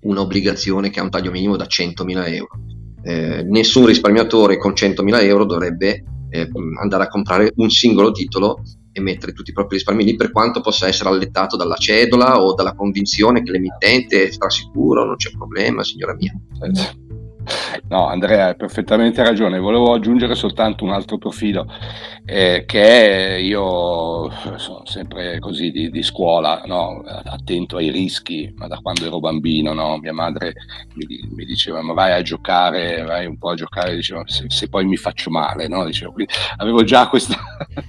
un'obbligazione 0.02 0.90
che 0.90 1.00
ha 1.00 1.02
un 1.02 1.10
taglio 1.10 1.30
minimo 1.30 1.56
da 1.56 1.66
100.000 1.66 2.32
euro. 2.34 2.50
Eh, 3.02 3.42
nessun 3.44 3.86
risparmiatore 3.86 4.58
con 4.58 4.72
100.000 4.72 5.22
euro 5.22 5.44
dovrebbe 5.46 6.04
eh, 6.30 6.48
andare 6.80 7.04
a 7.04 7.08
comprare 7.08 7.52
un 7.56 7.70
singolo 7.70 8.10
titolo 8.12 8.62
e 8.92 9.00
mettere 9.00 9.32
tutti 9.32 9.50
i 9.50 9.52
propri 9.52 9.76
risparmi 9.76 10.04
lì 10.04 10.16
per 10.16 10.32
quanto 10.32 10.60
possa 10.60 10.88
essere 10.88 11.08
allettato 11.08 11.56
dalla 11.56 11.76
cedola 11.76 12.42
o 12.42 12.54
dalla 12.54 12.74
convinzione 12.74 13.42
che 13.42 13.52
l'emittente 13.52 14.26
è 14.26 14.30
strasicuro, 14.30 15.04
non 15.04 15.16
c'è 15.16 15.30
problema, 15.30 15.82
signora 15.82 16.14
mia. 16.14 16.32
No, 17.88 18.06
Andrea, 18.06 18.48
hai 18.48 18.56
perfettamente 18.56 19.22
ragione. 19.22 19.58
Volevo 19.58 19.92
aggiungere 19.92 20.34
soltanto 20.34 20.84
un 20.84 20.90
altro 20.90 21.18
profilo. 21.18 21.66
Eh, 22.24 22.64
che 22.66 23.40
io 23.42 24.30
sono 24.56 24.82
sempre 24.84 25.38
così 25.38 25.70
di, 25.70 25.90
di 25.90 26.02
scuola, 26.02 26.62
no? 26.66 27.02
attento 27.06 27.76
ai 27.76 27.90
rischi, 27.90 28.52
ma 28.56 28.66
da 28.66 28.78
quando 28.78 29.06
ero 29.06 29.20
bambino 29.20 29.72
no? 29.72 29.98
mia 29.98 30.12
madre 30.12 30.54
mi, 30.94 31.28
mi, 31.30 31.44
diceva 31.44 31.82
ma 31.82 31.92
vai 31.92 32.12
a 32.12 32.22
giocare, 32.22 33.02
vai 33.02 33.26
un 33.26 33.38
po' 33.38 33.50
a 33.50 33.54
giocare, 33.54 33.94
diceva, 33.94 34.22
se, 34.26 34.44
se 34.48 34.68
poi 34.68 34.84
mi 34.84 34.96
faccio 34.96 35.30
male, 35.30 35.66
no? 35.68 35.84
Dicevo, 35.84 36.14
avevo 36.56 36.84
già 36.84 37.08
questa... 37.10 37.36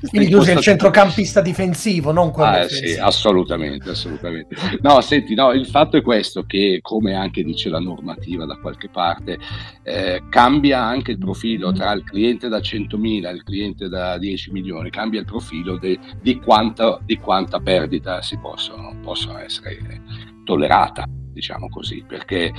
Quindi 0.09 0.29
tu 0.29 0.41
sei 0.41 0.55
il 0.55 0.61
centrocampista 0.61 1.41
difensivo, 1.41 2.11
non 2.11 2.31
quello 2.31 2.49
ah, 2.49 2.67
sì, 2.67 2.97
assolutamente, 2.97 3.91
assolutamente. 3.91 4.55
No, 4.81 5.01
senti, 5.01 5.35
no, 5.35 5.51
il 5.51 5.67
fatto 5.67 5.97
è 5.97 6.01
questo, 6.01 6.43
che 6.43 6.79
come 6.81 7.13
anche 7.13 7.43
dice 7.43 7.69
la 7.69 7.79
normativa 7.79 8.45
da 8.45 8.55
qualche 8.55 8.89
parte, 8.89 9.37
eh, 9.83 10.23
cambia 10.29 10.81
anche 10.81 11.11
il 11.11 11.17
profilo 11.17 11.71
tra 11.71 11.91
il 11.91 12.03
cliente 12.03 12.47
da 12.47 12.59
100.000 12.59 13.27
e 13.27 13.31
il 13.31 13.43
cliente 13.43 13.89
da 13.89 14.17
10 14.21 14.51
milioni, 14.51 14.89
cambia 14.89 15.19
il 15.19 15.25
profilo 15.25 15.77
de, 15.77 15.99
di, 16.21 16.39
quanta, 16.39 16.99
di, 17.03 17.17
quanta, 17.17 17.59
perdita 17.59 18.21
si 18.21 18.37
possono, 18.37 18.95
possono 19.01 19.39
essere 19.39 20.01
tollerata 20.45 21.05
diciamo 21.31 21.69
così, 21.69 22.03
perché 22.07 22.53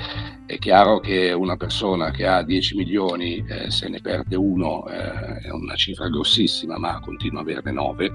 è 0.46 0.58
chiaro 0.58 0.98
che 0.98 1.32
una 1.32 1.56
persona 1.56 2.10
che 2.10 2.26
ha 2.26 2.42
10 2.42 2.76
milioni, 2.76 3.44
eh, 3.46 3.70
se 3.70 3.88
ne 3.88 4.00
perde 4.00 4.36
uno, 4.36 4.86
eh, 4.88 5.40
è 5.40 5.50
una 5.50 5.74
cifra 5.74 6.08
grossissima, 6.08 6.78
ma 6.78 6.98
continua 7.00 7.40
a 7.40 7.42
averne 7.42 7.72
9. 7.72 8.12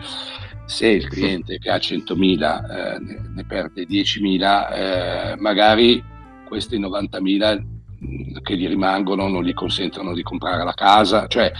Se 0.65 0.87
il 0.87 1.07
cliente 1.07 1.57
che 1.59 1.69
ha 1.69 1.77
100.000 1.77 2.95
eh, 2.95 2.99
ne, 2.99 3.29
ne, 3.33 3.45
perde 3.45 3.85
10.000, 3.85 4.73
eh, 4.73 5.35
magari 5.37 6.03
questi 6.47 6.79
90.000 6.79 7.61
mm, 7.61 7.76
che 8.43 8.55
gli 8.55 8.67
rimangono 8.67 9.27
non 9.27 9.43
gli 9.43 9.53
consentono 9.53 10.13
di 10.13 10.21
comprare 10.21 10.63
la 10.63 10.73
casa, 10.73 11.27
cioè, 11.27 11.51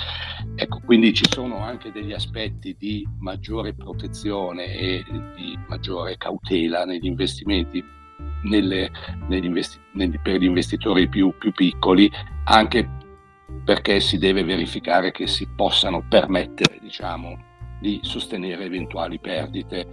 ecco, 0.56 0.82
quindi 0.86 1.14
ci 1.14 1.26
sono 1.30 1.64
anche 1.64 1.92
degli 1.92 2.14
aspetti 2.14 2.76
di 2.78 3.08
maggiore 3.20 3.74
protezione 3.74 4.76
e 4.76 5.04
di 5.36 5.58
maggiore 5.68 6.18
cautela 6.18 6.86
negli 6.86 7.06
investimenti 7.06 7.84
nelle, 8.44 8.90
investi- 9.30 9.80
negli, 9.94 10.20
per 10.20 10.40
gli 10.40 10.46
investitori 10.46 11.08
più, 11.08 11.34
più 11.38 11.52
piccoli, 11.52 12.10
anche 12.46 12.88
perché 13.64 14.00
si 14.00 14.18
deve 14.18 14.44
verificare 14.44 15.12
che 15.12 15.28
si 15.28 15.48
possano 15.48 16.06
permettere 16.08 16.78
diciamo, 16.82 17.38
di 17.80 18.00
sostenere 18.04 18.66
eventuali 18.66 19.20
perdite 19.20 19.88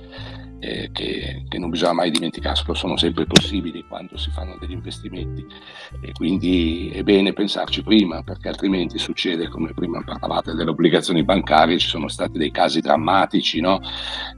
eh, 0.64 0.88
che, 0.92 1.44
che, 1.46 1.58
non 1.58 1.68
bisogna 1.68 1.92
mai 1.92 2.10
dimenticare, 2.10 2.56
sono 2.72 2.96
sempre 2.96 3.26
possibili 3.26 3.84
quando 3.86 4.16
si 4.16 4.30
fanno 4.30 4.56
degli 4.58 4.72
investimenti 4.72 5.44
e 6.00 6.12
quindi 6.12 6.90
è 6.90 7.02
bene 7.02 7.34
pensarci 7.34 7.82
prima 7.82 8.22
perché 8.22 8.48
altrimenti 8.48 8.98
succede 8.98 9.48
come 9.48 9.74
prima 9.74 10.02
parlavate 10.02 10.54
delle 10.54 10.70
obbligazioni 10.70 11.22
bancarie, 11.22 11.78
ci 11.78 11.88
sono 11.88 12.08
stati 12.08 12.38
dei 12.38 12.50
casi 12.50 12.80
drammatici 12.80 13.60
no? 13.60 13.80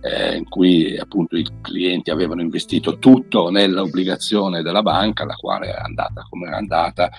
eh, 0.01 0.37
in 0.37 0.49
cui 0.49 0.97
appunto 0.99 1.37
i 1.37 1.47
clienti 1.61 2.11
avevano 2.11 2.41
investito 2.41 2.99
tutto 2.99 3.51
nell'obbligazione 3.51 4.63
della 4.63 4.83
banca, 4.83 5.25
la 5.25 5.37
quale 5.37 5.69
è 5.69 5.79
andata 5.79 6.27
come 6.29 6.49
era 6.49 6.57
andata 6.57 7.11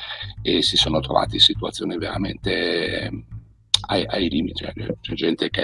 e 0.42 0.62
si 0.62 0.76
sono 0.76 1.00
trovati 1.00 1.36
in 1.36 1.42
situazioni 1.42 1.98
veramente 1.98 3.26
ai, 3.88 4.06
ai 4.06 4.30
limiti, 4.30 4.66
cioè, 4.66 4.74
c'è 5.00 5.13
gente 5.13 5.50
che 5.50 5.63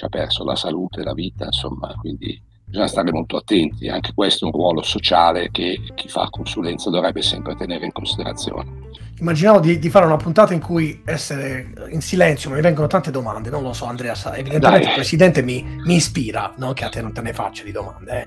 ci 0.00 0.06
ha 0.06 0.08
perso 0.08 0.44
la 0.44 0.56
salute, 0.56 1.02
la 1.02 1.12
vita, 1.12 1.44
insomma, 1.44 1.94
quindi 2.00 2.40
bisogna 2.64 2.86
stare 2.86 3.12
molto 3.12 3.36
attenti, 3.36 3.86
anche 3.88 4.14
questo 4.14 4.46
è 4.46 4.48
un 4.48 4.54
ruolo 4.54 4.80
sociale 4.80 5.50
che 5.50 5.78
chi 5.94 6.08
fa 6.08 6.30
consulenza 6.30 6.88
dovrebbe 6.88 7.20
sempre 7.20 7.54
tenere 7.54 7.84
in 7.84 7.92
considerazione. 7.92 8.88
Immaginavo 9.20 9.60
di, 9.60 9.78
di, 9.78 9.90
fare 9.90 10.06
una 10.06 10.16
puntata 10.16 10.54
in 10.54 10.60
cui 10.60 11.02
essere 11.04 11.74
in 11.90 12.00
silenzio, 12.00 12.48
ma 12.48 12.56
mi 12.56 12.62
vengono 12.62 12.86
tante 12.86 13.10
domande, 13.10 13.50
non 13.50 13.62
lo 13.62 13.74
so 13.74 13.84
Andrea, 13.84 14.14
evidentemente 14.34 14.78
Dai. 14.80 14.88
il 14.88 14.94
Presidente 14.94 15.42
mi, 15.42 15.62
mi 15.84 15.96
ispira, 15.96 16.54
non 16.56 16.72
che 16.72 16.86
a 16.86 16.88
te 16.88 17.02
non 17.02 17.12
te 17.12 17.20
ne 17.20 17.34
faccia 17.34 17.62
di 17.62 17.70
domande. 17.70 18.22
Eh. 18.22 18.26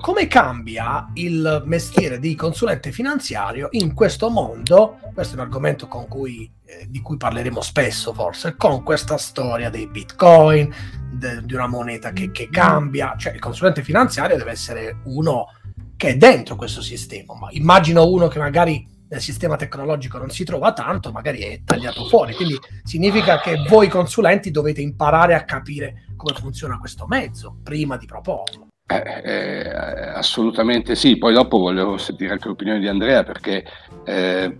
Come 0.00 0.26
cambia 0.28 1.10
il 1.14 1.62
mestiere 1.66 2.18
di 2.18 2.34
consulente 2.34 2.90
finanziario 2.90 3.68
in 3.72 3.92
questo 3.92 4.30
mondo? 4.30 4.98
Questo 5.12 5.34
è 5.34 5.38
un 5.38 5.44
argomento 5.44 5.86
cui, 5.88 6.50
eh, 6.64 6.86
di 6.88 7.02
cui 7.02 7.18
parleremo 7.18 7.60
spesso 7.60 8.14
forse, 8.14 8.56
con 8.56 8.82
questa 8.82 9.18
storia 9.18 9.68
dei 9.68 9.88
bitcoin, 9.88 10.72
de, 11.12 11.44
di 11.44 11.52
una 11.52 11.66
moneta 11.66 12.12
che, 12.12 12.30
che 12.30 12.48
cambia, 12.48 13.14
cioè 13.18 13.34
il 13.34 13.40
consulente 13.40 13.82
finanziario 13.82 14.38
deve 14.38 14.52
essere 14.52 15.00
uno 15.04 15.48
che 15.98 16.08
è 16.08 16.16
dentro 16.16 16.56
questo 16.56 16.80
sistema, 16.80 17.34
ma 17.34 17.48
immagino 17.50 18.08
uno 18.08 18.28
che 18.28 18.38
magari 18.38 18.88
nel 19.10 19.20
sistema 19.20 19.56
tecnologico 19.56 20.18
non 20.18 20.30
si 20.30 20.44
trova 20.44 20.72
tanto, 20.72 21.10
magari 21.10 21.40
è 21.40 21.60
tagliato 21.64 22.04
fuori. 22.06 22.32
Quindi 22.32 22.56
significa 22.84 23.40
che 23.40 23.56
voi 23.68 23.88
consulenti 23.88 24.52
dovete 24.52 24.80
imparare 24.80 25.34
a 25.34 25.44
capire 25.44 26.04
come 26.16 26.36
funziona 26.38 26.78
questo 26.78 27.06
mezzo 27.08 27.56
prima 27.62 27.96
di 27.96 28.06
proporlo. 28.06 28.68
Eh, 28.86 29.22
eh, 29.24 29.68
assolutamente 29.68 30.94
sì, 30.94 31.16
poi 31.18 31.32
dopo 31.32 31.58
volevo 31.58 31.96
sentire 31.96 32.32
anche 32.32 32.48
l'opinione 32.48 32.80
di 32.80 32.88
Andrea 32.88 33.22
perché 33.22 33.64
eh, 34.04 34.58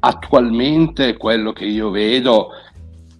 attualmente 0.00 1.16
quello 1.16 1.52
che 1.52 1.64
io 1.64 1.90
vedo 1.90 2.50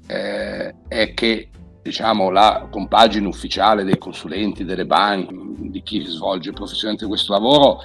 eh, 0.06 0.74
è 0.88 1.14
che 1.14 1.50
diciamo, 1.82 2.30
la 2.30 2.66
compagine 2.70 3.26
ufficiale 3.26 3.84
dei 3.84 3.98
consulenti, 3.98 4.64
delle 4.64 4.86
banche, 4.86 5.34
di 5.34 5.82
chi 5.82 6.04
svolge 6.04 6.52
professionalmente 6.52 7.06
questo 7.06 7.32
lavoro 7.32 7.78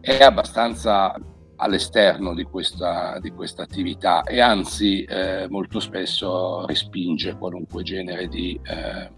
è 0.00 0.22
abbastanza 0.22 1.14
all'esterno 1.62 2.34
di 2.34 2.42
questa, 2.42 3.18
di 3.20 3.30
questa 3.30 3.62
attività 3.62 4.22
e 4.24 4.40
anzi 4.40 5.04
eh, 5.04 5.46
molto 5.48 5.78
spesso 5.78 6.66
respinge 6.66 7.36
qualunque 7.36 7.84
genere 7.84 8.26
di 8.26 8.58
eh, 8.64 9.10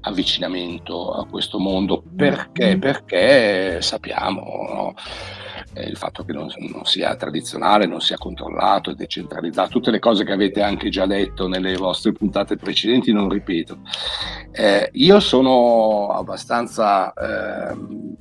avvicinamento 0.00 1.12
a 1.12 1.26
questo 1.26 1.58
mondo 1.58 2.02
perché, 2.16 2.76
mm. 2.76 2.80
perché 2.80 3.82
sappiamo 3.82 4.42
no? 4.72 4.94
eh, 5.74 5.84
il 5.84 5.96
fatto 5.96 6.24
che 6.24 6.32
non, 6.32 6.48
non, 6.72 6.86
sia 6.86 7.14
tradizionale, 7.16 7.86
non 7.86 8.00
sia 8.00 8.16
controllato 8.16 8.94
decentralizzato, 8.94 9.68
tutte 9.68 9.90
le 9.90 9.98
cose 9.98 10.24
che 10.24 10.32
avete 10.32 10.62
anche 10.62 10.88
già 10.88 11.04
detto 11.04 11.46
nelle 11.46 11.76
vostre 11.76 12.12
puntate 12.12 12.56
precedenti, 12.56 13.12
non 13.12 13.28
ripeto. 13.28 13.78
Eh, 14.52 14.88
io 14.92 15.20
sono 15.20 16.08
abbastanza 16.08 17.12
ehm, 17.12 18.16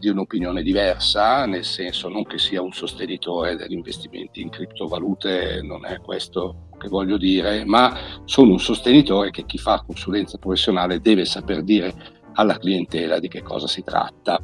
di 0.00 0.08
un'opinione 0.08 0.62
diversa, 0.62 1.44
nel 1.44 1.64
senso 1.64 2.08
non 2.08 2.24
che 2.24 2.38
sia 2.38 2.62
un 2.62 2.72
sostenitore 2.72 3.54
degli 3.54 3.74
investimenti 3.74 4.40
in 4.40 4.48
criptovalute, 4.48 5.60
non 5.62 5.84
è 5.84 6.00
questo 6.00 6.68
che 6.78 6.88
voglio 6.88 7.18
dire, 7.18 7.64
ma 7.66 7.96
sono 8.24 8.52
un 8.52 8.58
sostenitore 8.58 9.30
che 9.30 9.44
chi 9.44 9.58
fa 9.58 9.84
consulenza 9.86 10.38
professionale 10.38 11.00
deve 11.00 11.26
saper 11.26 11.62
dire 11.62 11.94
alla 12.34 12.58
clientela 12.58 13.18
di 13.18 13.28
che 13.28 13.42
cosa 13.42 13.66
si 13.66 13.82
tratta. 13.84 14.42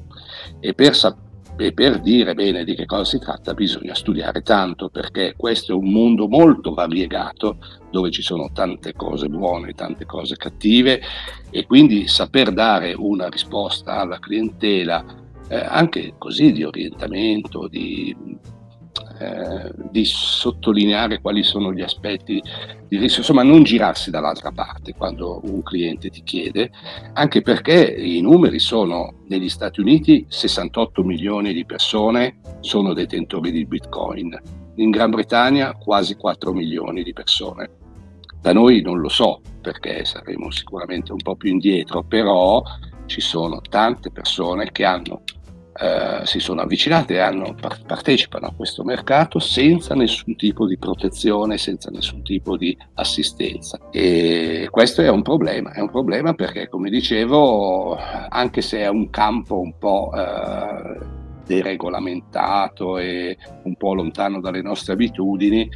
E 0.60 0.74
per, 0.74 0.94
e 1.56 1.72
per 1.72 2.00
dire 2.00 2.34
bene 2.34 2.62
di 2.62 2.74
che 2.74 2.84
cosa 2.84 3.04
si 3.04 3.18
tratta 3.18 3.54
bisogna 3.54 3.94
studiare 3.94 4.42
tanto 4.42 4.90
perché 4.90 5.34
questo 5.38 5.72
è 5.72 5.74
un 5.74 5.90
mondo 5.90 6.28
molto 6.28 6.74
variegato 6.74 7.56
dove 7.90 8.10
ci 8.10 8.20
sono 8.20 8.50
tante 8.52 8.92
cose 8.92 9.28
buone, 9.28 9.72
tante 9.72 10.04
cose 10.04 10.36
cattive 10.36 11.00
e 11.50 11.64
quindi 11.64 12.06
saper 12.08 12.52
dare 12.52 12.92
una 12.92 13.28
risposta 13.28 14.00
alla 14.00 14.18
clientela 14.18 15.24
eh, 15.48 15.56
anche 15.56 16.14
così 16.18 16.52
di 16.52 16.64
orientamento, 16.64 17.68
di, 17.68 18.14
eh, 19.18 19.72
di, 19.90 20.04
sottolineare 20.04 21.20
quali 21.20 21.42
sono 21.42 21.72
gli 21.72 21.82
aspetti 21.82 22.42
di 22.88 22.98
rischio, 22.98 23.20
insomma 23.20 23.42
non 23.42 23.62
girarsi 23.62 24.10
dall'altra 24.10 24.50
parte 24.50 24.94
quando 24.94 25.40
un 25.44 25.62
cliente 25.62 26.10
ti 26.10 26.22
chiede, 26.22 26.70
anche 27.12 27.42
perché 27.42 27.82
i 27.82 28.20
numeri 28.20 28.58
sono 28.58 29.20
negli 29.28 29.48
Stati 29.48 29.80
Uniti 29.80 30.26
68 30.28 31.02
milioni 31.02 31.52
di 31.52 31.64
persone 31.64 32.40
sono 32.60 32.92
detentori 32.92 33.52
di 33.52 33.64
Bitcoin, 33.66 34.36
in 34.76 34.90
Gran 34.90 35.10
Bretagna 35.10 35.74
quasi 35.74 36.16
4 36.16 36.52
milioni 36.52 37.02
di 37.02 37.12
persone. 37.12 37.70
Da 38.40 38.52
noi 38.52 38.80
non 38.82 39.00
lo 39.00 39.08
so 39.08 39.40
perché 39.60 40.04
saremo 40.04 40.50
sicuramente 40.50 41.12
un 41.12 41.18
po' 41.18 41.36
più 41.36 41.50
indietro, 41.50 42.02
però 42.02 42.62
ci 43.06 43.20
sono 43.20 43.60
tante 43.60 44.10
persone 44.10 44.70
che 44.70 44.84
hanno 44.84 45.22
eh, 45.78 46.24
si 46.24 46.40
sono 46.40 46.62
avvicinate 46.62 47.14
e 47.14 47.18
hanno, 47.18 47.54
partecipano 47.86 48.46
a 48.46 48.52
questo 48.54 48.82
mercato 48.82 49.38
senza 49.38 49.94
nessun 49.94 50.34
tipo 50.36 50.66
di 50.66 50.78
protezione, 50.78 51.58
senza 51.58 51.90
nessun 51.90 52.22
tipo 52.22 52.56
di 52.56 52.76
assistenza. 52.94 53.78
E 53.90 54.68
questo 54.70 55.02
è 55.02 55.08
un 55.08 55.22
problema, 55.22 55.72
è 55.72 55.80
un 55.80 55.90
problema 55.90 56.34
perché 56.34 56.68
come 56.68 56.88
dicevo, 56.90 57.96
anche 57.96 58.62
se 58.62 58.78
è 58.78 58.88
un 58.88 59.10
campo 59.10 59.60
un 59.60 59.76
po' 59.78 60.12
eh, 60.14 60.98
deregolamentato 61.46 62.98
e 62.98 63.36
un 63.64 63.76
po' 63.76 63.94
lontano 63.94 64.40
dalle 64.40 64.62
nostre 64.62 64.94
abitudini, 64.94 65.68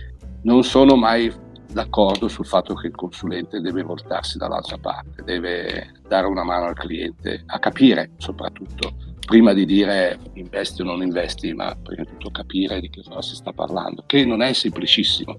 non 0.42 0.64
sono 0.64 0.96
mai 0.96 1.32
d'accordo 1.72 2.26
sul 2.26 2.46
fatto 2.46 2.74
che 2.74 2.88
il 2.88 2.94
consulente 2.94 3.60
deve 3.60 3.82
voltarsi 3.82 4.38
dall'altra 4.38 4.76
parte, 4.78 5.22
deve 5.22 5.92
dare 6.08 6.26
una 6.26 6.42
mano 6.42 6.66
al 6.66 6.74
cliente 6.74 7.44
a 7.46 7.58
capire 7.58 8.10
soprattutto 8.16 9.09
prima 9.26 9.52
di 9.52 9.64
dire 9.64 10.18
investi 10.34 10.82
o 10.82 10.84
non 10.84 11.02
investi, 11.02 11.52
ma 11.52 11.76
prima 11.80 12.02
di 12.02 12.10
tutto 12.10 12.30
capire 12.30 12.80
di 12.80 12.90
che 12.90 13.02
cosa 13.04 13.22
si 13.22 13.34
sta 13.34 13.52
parlando, 13.52 14.04
che 14.06 14.24
non 14.24 14.42
è 14.42 14.52
semplicissimo, 14.52 15.38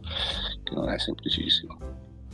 che 0.64 0.74
non 0.74 0.90
è 0.90 0.98
semplicissimo. 1.00 1.78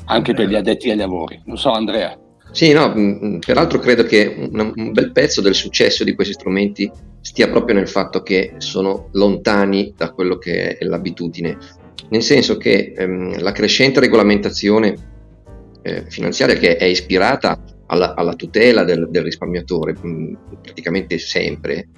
anche 0.05 0.33
per 0.33 0.47
gli 0.47 0.55
addetti 0.55 0.89
ai 0.89 0.95
lavori. 0.95 1.41
Non 1.45 1.57
so 1.57 1.71
Andrea. 1.71 2.17
Sì, 2.51 2.71
no, 2.71 3.39
peraltro 3.45 3.77
credo 3.79 4.03
che 4.03 4.47
un, 4.51 4.73
un, 4.75 4.91
bel 4.93 5.11
pezzo 5.11 5.41
del 5.41 5.53
successo 5.53 6.03
di 6.03 6.15
questi 6.15 6.33
strumenti 6.33 6.89
stia 7.19 7.49
proprio 7.49 7.75
nel 7.75 7.89
fatto 7.89 8.23
che 8.23 8.53
sono 8.57 9.09
lontani 9.13 9.93
da 9.95 10.11
quello 10.11 10.37
che 10.37 10.77
è 10.77 10.85
l'abitudine, 10.85 11.57
nel 12.09 12.21
senso 12.21 12.55
che 12.55 12.93
ehm, 12.95 13.41
la 13.41 13.51
crescente 13.51 13.99
regolamentazione 13.99 14.95
eh, 15.81 16.05
finanziaria 16.07 16.55
che 16.55 16.77
è 16.77 16.85
ispirata 16.85 17.61
alla, 17.87 18.15
alla 18.15 18.33
tutela 18.35 18.83
del, 18.83 19.07
del 19.09 19.23
risparmiatore 19.23 19.93
mh, 19.93 20.37
praticamente 20.61 21.17
sempre, 21.17 21.89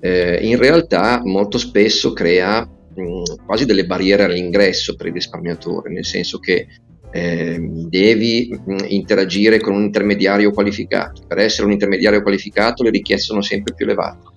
eh, 0.00 0.38
in 0.42 0.58
realtà 0.58 1.22
molto 1.24 1.58
spesso 1.58 2.12
crea 2.12 2.62
mh, 2.62 3.44
quasi 3.46 3.64
delle 3.64 3.86
barriere 3.86 4.24
all'ingresso 4.24 4.94
per 4.96 5.06
il 5.06 5.14
risparmiatore, 5.14 5.90
nel 5.90 6.04
senso 6.04 6.38
che 6.38 6.66
eh, 7.10 7.58
devi 7.60 8.48
mh, 8.50 8.76
interagire 8.88 9.60
con 9.60 9.74
un 9.74 9.84
intermediario 9.84 10.50
qualificato. 10.50 11.22
Per 11.26 11.38
essere 11.38 11.66
un 11.66 11.72
intermediario 11.72 12.22
qualificato 12.22 12.82
le 12.82 12.90
richieste 12.90 13.26
sono 13.26 13.40
sempre 13.40 13.74
più 13.74 13.84
elevate. 13.86 14.32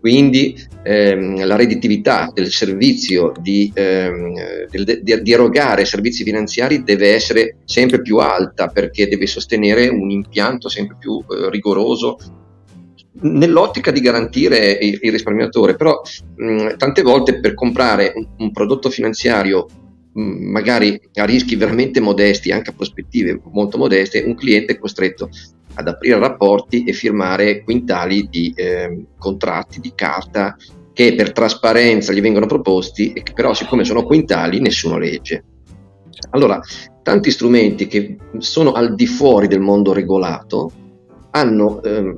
Quindi 0.00 0.56
ehm, 0.82 1.44
la 1.44 1.56
redditività 1.56 2.30
del 2.32 2.50
servizio 2.50 3.32
di, 3.38 3.70
ehm, 3.74 4.66
di, 4.70 5.22
di, 5.22 5.32
erogare 5.32 5.84
servizi 5.84 6.24
finanziari 6.24 6.82
deve 6.82 7.12
essere 7.12 7.58
sempre 7.66 8.00
più 8.00 8.16
alta 8.16 8.68
perché 8.68 9.06
deve 9.08 9.26
sostenere 9.26 9.88
un 9.88 10.10
impianto 10.10 10.70
sempre 10.70 10.96
più 10.98 11.18
eh, 11.18 11.50
rigoroso 11.50 12.16
nell'ottica 13.22 13.90
di 13.90 14.00
garantire 14.00 14.78
il, 14.80 14.98
risparmiatore, 15.10 15.76
però 15.76 16.00
mh, 16.36 16.76
tante 16.78 17.02
volte 17.02 17.38
per 17.38 17.52
comprare 17.52 18.12
un, 18.14 18.26
un 18.38 18.52
prodotto 18.52 18.88
finanziario 18.88 19.66
magari 20.12 21.00
a 21.14 21.24
rischi 21.24 21.54
veramente 21.56 22.00
modesti, 22.00 22.50
anche 22.50 22.70
a 22.70 22.74
prospettive 22.74 23.40
molto 23.52 23.78
modeste, 23.78 24.22
un 24.26 24.34
cliente 24.34 24.72
è 24.72 24.78
costretto 24.78 25.28
ad 25.80 25.88
aprire 25.88 26.18
rapporti 26.18 26.84
e 26.84 26.92
firmare 26.92 27.62
quintali 27.62 28.28
di 28.28 28.52
eh, 28.54 29.06
contratti 29.18 29.80
di 29.80 29.92
carta 29.94 30.56
che 30.92 31.14
per 31.14 31.32
trasparenza 31.32 32.12
gli 32.12 32.20
vengono 32.20 32.46
proposti 32.46 33.12
e 33.12 33.22
che 33.22 33.32
però 33.32 33.54
siccome 33.54 33.84
sono 33.84 34.04
quintali 34.04 34.60
nessuno 34.60 34.98
legge. 34.98 35.44
Allora, 36.30 36.60
tanti 37.02 37.30
strumenti 37.30 37.86
che 37.86 38.16
sono 38.38 38.72
al 38.72 38.94
di 38.94 39.06
fuori 39.06 39.46
del 39.46 39.60
mondo 39.60 39.92
regolato 39.92 40.70
hanno 41.30 41.82
eh, 41.82 42.16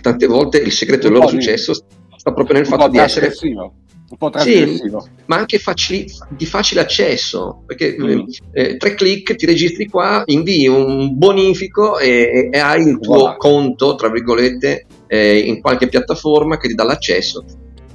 tante 0.00 0.26
volte 0.26 0.58
il 0.58 0.72
segreto 0.72 1.08
del 1.08 1.16
loro 1.16 1.28
successo 1.28 1.72
sta 2.20 2.34
proprio 2.34 2.56
nel 2.56 2.66
fatto 2.66 2.88
di 2.88 2.98
essere 2.98 3.32
un 3.40 4.16
po' 4.18 4.28
trasgressivo. 4.28 5.00
Sì, 5.00 5.08
ma 5.24 5.36
anche 5.36 5.58
facili, 5.58 6.04
di 6.28 6.44
facile 6.44 6.82
accesso, 6.82 7.62
perché 7.64 7.96
mm. 7.98 8.08
eh, 8.52 8.62
eh, 8.62 8.76
tre 8.76 8.94
clic 8.94 9.34
ti 9.36 9.46
registri 9.46 9.88
qua, 9.88 10.22
invii 10.26 10.66
un 10.68 11.16
bonifico 11.16 11.98
e, 11.98 12.50
e 12.52 12.58
hai 12.58 12.86
il 12.86 12.98
tuo 12.98 13.22
wow. 13.22 13.36
conto, 13.38 13.94
tra 13.94 14.10
virgolette, 14.10 14.84
eh, 15.06 15.38
in 15.38 15.62
qualche 15.62 15.88
piattaforma 15.88 16.58
che 16.58 16.68
ti 16.68 16.74
dà 16.74 16.84
l'accesso. 16.84 17.42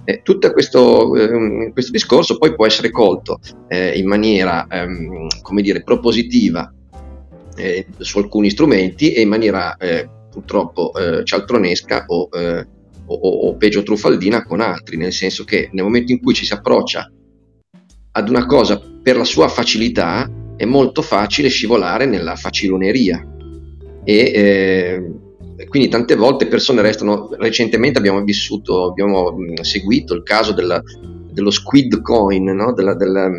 Eh, 0.05 0.21
tutto 0.23 0.51
questo, 0.51 1.15
ehm, 1.15 1.71
questo, 1.71 1.91
discorso 1.91 2.39
poi 2.39 2.55
può 2.55 2.65
essere 2.65 2.89
colto 2.89 3.39
eh, 3.67 3.95
in 3.95 4.07
maniera, 4.07 4.65
ehm, 4.67 5.27
come 5.43 5.61
dire, 5.61 5.83
propositiva 5.83 6.73
eh, 7.57 7.85
su 7.99 8.17
alcuni 8.17 8.49
strumenti 8.49 9.13
e 9.13 9.21
in 9.21 9.29
maniera 9.29 9.77
purtroppo 10.31 10.91
cialtronesca 11.23 12.05
o 12.07 12.27
o, 13.07 13.13
o, 13.15 13.55
peggio 13.57 13.83
truffaldina 13.83 14.43
con 14.43 14.61
altri, 14.61 14.97
nel 14.97 15.13
senso 15.13 15.43
che 15.43 15.69
nel 15.71 15.83
momento 15.83 16.11
in 16.11 16.21
cui 16.21 16.33
ci 16.33 16.45
si 16.45 16.53
approccia 16.53 17.09
ad 18.11 18.29
una 18.29 18.45
cosa 18.45 18.81
per 19.01 19.17
la 19.17 19.23
sua 19.23 19.47
facilità 19.47 20.29
è 20.55 20.65
molto 20.65 21.01
facile 21.01 21.49
scivolare 21.49 22.05
nella 22.05 22.35
faciloneria 22.35 23.33
e 24.03 24.15
eh, 24.15 25.67
quindi 25.67 25.89
tante 25.89 26.15
volte 26.15 26.47
persone 26.47 26.81
restano 26.81 27.29
recentemente 27.37 27.97
abbiamo 27.97 28.23
vissuto 28.23 28.89
abbiamo 28.89 29.35
seguito 29.61 30.13
il 30.13 30.23
caso 30.23 30.53
della, 30.53 30.81
dello 31.31 31.51
squid 31.51 32.01
coin 32.01 32.43
no? 32.43 32.73
della, 32.73 32.95
della, 32.95 33.29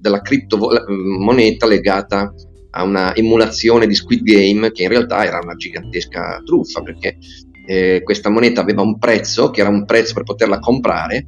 della 0.00 0.20
criptomoneta 0.20 1.66
legata 1.66 2.32
a 2.76 2.82
una 2.82 3.14
emulazione 3.14 3.86
di 3.86 3.94
Squid 3.94 4.22
Game 4.22 4.70
che 4.70 4.82
in 4.82 4.90
realtà 4.90 5.24
era 5.24 5.40
una 5.42 5.54
gigantesca 5.54 6.42
truffa 6.44 6.82
perché 6.82 7.16
eh, 7.66 8.00
questa 8.02 8.30
moneta 8.30 8.60
aveva 8.60 8.82
un 8.82 8.98
prezzo, 8.98 9.50
che 9.50 9.60
era 9.60 9.68
un 9.68 9.84
prezzo 9.84 10.14
per 10.14 10.22
poterla 10.22 10.58
comprare, 10.58 11.26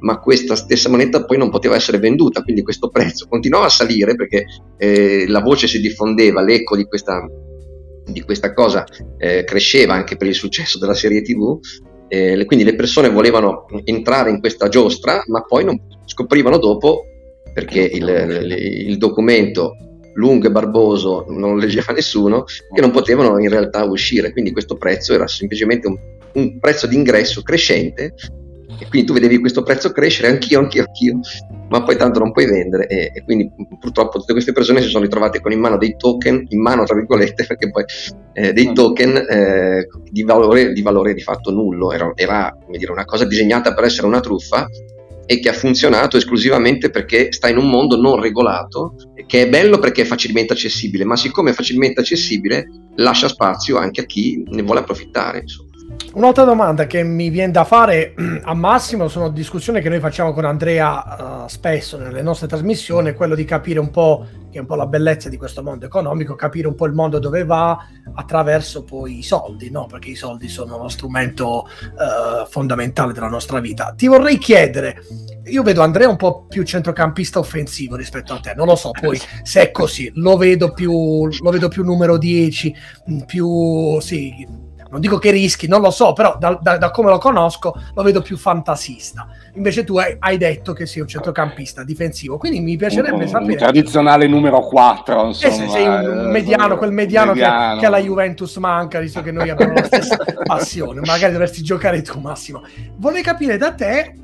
ma 0.00 0.18
questa 0.18 0.56
stessa 0.56 0.88
moneta 0.88 1.24
poi 1.24 1.38
non 1.38 1.50
poteva 1.50 1.76
essere 1.76 1.98
venduta, 1.98 2.42
quindi 2.42 2.62
questo 2.62 2.88
prezzo 2.88 3.26
continuava 3.28 3.66
a 3.66 3.70
salire 3.70 4.14
perché 4.14 4.44
eh, 4.76 5.26
la 5.28 5.40
voce 5.40 5.66
si 5.66 5.80
diffondeva, 5.80 6.42
l'eco 6.42 6.76
di 6.76 6.84
questa, 6.84 7.24
di 8.04 8.20
questa 8.22 8.52
cosa 8.52 8.84
eh, 9.18 9.44
cresceva 9.44 9.94
anche 9.94 10.16
per 10.16 10.26
il 10.26 10.34
successo 10.34 10.78
della 10.78 10.94
serie 10.94 11.22
TV, 11.22 11.58
eh, 12.08 12.44
quindi 12.46 12.64
le 12.64 12.74
persone 12.74 13.08
volevano 13.08 13.66
entrare 13.84 14.30
in 14.30 14.40
questa 14.40 14.68
giostra, 14.68 15.22
ma 15.28 15.42
poi 15.42 15.64
non 15.64 15.80
scoprivano 16.04 16.58
dopo 16.58 17.04
perché 17.54 17.80
il, 17.80 18.02
il, 18.02 18.52
il 18.88 18.98
documento 18.98 19.76
lungo 20.14 20.46
e 20.46 20.50
barboso, 20.50 21.26
non 21.28 21.54
lo 21.54 21.56
leggeva 21.56 21.92
nessuno, 21.94 22.44
che 22.44 22.80
non 22.80 22.90
potevano 22.90 23.38
in 23.38 23.48
realtà 23.48 23.84
uscire. 23.84 24.32
Quindi 24.32 24.52
questo 24.52 24.76
prezzo 24.76 25.14
era 25.14 25.26
semplicemente 25.26 25.86
un, 25.86 25.96
un 26.34 26.58
prezzo 26.58 26.86
d'ingresso 26.86 27.42
crescente. 27.42 28.14
E 28.78 28.88
quindi 28.88 29.06
tu 29.06 29.12
vedevi 29.12 29.38
questo 29.38 29.62
prezzo 29.62 29.92
crescere, 29.92 30.28
anch'io, 30.28 30.58
anch'io, 30.58 30.84
anch'io, 30.84 31.20
ma 31.68 31.84
poi 31.84 31.96
tanto 31.96 32.18
non 32.18 32.32
puoi 32.32 32.46
vendere. 32.46 32.86
E, 32.88 33.12
e, 33.14 33.22
quindi 33.22 33.48
purtroppo 33.78 34.18
tutte 34.18 34.32
queste 34.32 34.52
persone 34.52 34.80
si 34.80 34.88
sono 34.88 35.04
ritrovate 35.04 35.40
con 35.40 35.52
in 35.52 35.60
mano 35.60 35.76
dei 35.76 35.94
token, 35.96 36.46
in 36.48 36.60
mano 36.60 36.84
tra 36.84 36.96
virgolette, 36.96 37.44
perché 37.46 37.70
poi 37.70 37.84
eh, 38.32 38.52
dei 38.52 38.72
token 38.72 39.16
eh, 39.16 39.86
di, 40.10 40.22
valore, 40.24 40.72
di, 40.72 40.82
valore, 40.82 41.14
di 41.14 41.20
fatto 41.20 41.52
nullo, 41.52 41.92
era, 41.92 42.10
era 42.16 42.56
dire, 42.68 42.90
una 42.90 43.04
cosa 43.04 43.24
disegnata 43.24 43.72
per 43.72 43.84
essere 43.84 44.06
una 44.06 44.20
truffa 44.20 44.66
e 45.26 45.40
che 45.40 45.48
ha 45.48 45.52
funzionato 45.52 46.16
esclusivamente 46.16 46.90
perché 46.90 47.32
sta 47.32 47.48
in 47.48 47.58
un 47.58 47.68
mondo 47.68 47.96
non 47.96 48.20
regolato, 48.20 48.94
che 49.26 49.42
è 49.42 49.48
bello 49.48 49.78
perché 49.78 50.02
è 50.02 50.06
facilmente 50.06 50.52
accessibile, 50.52 51.04
ma 51.04 51.16
siccome 51.16 51.50
è 51.50 51.54
facilmente 51.54 52.00
accessibile 52.00 52.66
lascia 52.96 53.28
spazio 53.28 53.78
anche 53.78 54.02
a 54.02 54.04
chi 54.04 54.42
ne 54.46 54.62
vuole 54.62 54.80
approfittare. 54.80 55.40
Insomma. 55.40 55.71
Un'altra 56.14 56.44
domanda 56.44 56.86
che 56.86 57.02
mi 57.02 57.30
viene 57.30 57.52
da 57.52 57.64
fare 57.64 58.14
a 58.44 58.54
Massimo 58.54 59.08
sono 59.08 59.30
discussioni 59.30 59.80
che 59.80 59.88
noi 59.88 59.98
facciamo 59.98 60.32
con 60.32 60.44
Andrea 60.44 61.44
uh, 61.44 61.48
spesso 61.48 61.96
nelle 61.96 62.20
nostre 62.20 62.46
trasmissioni, 62.48 63.14
quello 63.14 63.34
di 63.34 63.44
capire 63.44 63.78
un 63.78 63.90
po', 63.90 64.26
che 64.50 64.58
è 64.58 64.60
un 64.60 64.66
po' 64.66 64.74
la 64.74 64.86
bellezza 64.86 65.30
di 65.30 65.38
questo 65.38 65.62
mondo 65.62 65.86
economico, 65.86 66.34
capire 66.34 66.68
un 66.68 66.74
po' 66.74 66.84
il 66.84 66.92
mondo 66.92 67.18
dove 67.18 67.44
va 67.44 67.78
attraverso 68.14 68.84
poi 68.84 69.18
i 69.18 69.22
soldi, 69.22 69.70
no? 69.70 69.86
perché 69.86 70.10
i 70.10 70.14
soldi 70.14 70.48
sono 70.48 70.76
uno 70.76 70.88
strumento 70.88 71.66
uh, 71.66 72.46
fondamentale 72.46 73.14
della 73.14 73.28
nostra 73.28 73.60
vita. 73.60 73.94
Ti 73.96 74.06
vorrei 74.06 74.36
chiedere, 74.36 75.02
io 75.44 75.62
vedo 75.62 75.80
Andrea 75.80 76.08
un 76.08 76.16
po' 76.16 76.44
più 76.46 76.62
centrocampista 76.62 77.38
offensivo 77.38 77.96
rispetto 77.96 78.34
a 78.34 78.40
te, 78.40 78.52
non 78.54 78.66
lo 78.66 78.76
so 78.76 78.90
poi 78.90 79.18
se 79.42 79.62
è 79.62 79.70
così, 79.70 80.10
lo 80.16 80.36
vedo 80.36 80.72
più, 80.72 81.26
lo 81.26 81.50
vedo 81.50 81.68
più 81.68 81.84
numero 81.84 82.18
10, 82.18 82.74
più... 83.26 83.98
Sì, 84.00 84.70
non 84.92 85.00
dico 85.00 85.16
che 85.16 85.30
rischi, 85.30 85.66
non 85.68 85.80
lo 85.80 85.90
so, 85.90 86.12
però 86.12 86.36
da, 86.38 86.58
da, 86.60 86.76
da 86.76 86.90
come 86.90 87.08
lo 87.08 87.16
conosco 87.16 87.74
lo 87.94 88.02
vedo 88.02 88.20
più 88.20 88.36
fantasista. 88.36 89.26
Invece 89.54 89.84
tu 89.84 89.96
hai, 89.96 90.16
hai, 90.18 90.36
detto 90.36 90.74
che 90.74 90.84
sei 90.84 91.00
un 91.00 91.08
centrocampista 91.08 91.82
difensivo, 91.82 92.36
quindi 92.36 92.60
mi 92.60 92.76
piacerebbe 92.76 93.24
un, 93.24 93.28
sapere... 93.28 93.52
Un 93.52 93.58
tradizionale 93.58 94.26
numero 94.26 94.60
4, 94.60 95.26
insomma. 95.28 95.64
Eh, 95.64 95.68
sei 95.70 95.86
un 95.86 96.30
mediano, 96.30 96.76
quel 96.76 96.92
mediano, 96.92 97.32
mediano. 97.32 97.72
Che, 97.72 97.80
che 97.80 97.86
alla 97.86 98.00
Juventus 98.00 98.54
manca, 98.58 99.00
visto 99.00 99.22
che 99.22 99.32
noi 99.32 99.48
abbiamo 99.48 99.72
la 99.72 99.84
stessa 99.84 100.18
passione. 100.44 101.00
Magari 101.00 101.32
dovresti 101.32 101.62
giocare 101.62 102.02
tu, 102.02 102.20
Massimo. 102.20 102.62
Vorrei 102.96 103.22
capire 103.22 103.56
da 103.56 103.72
te, 103.72 104.14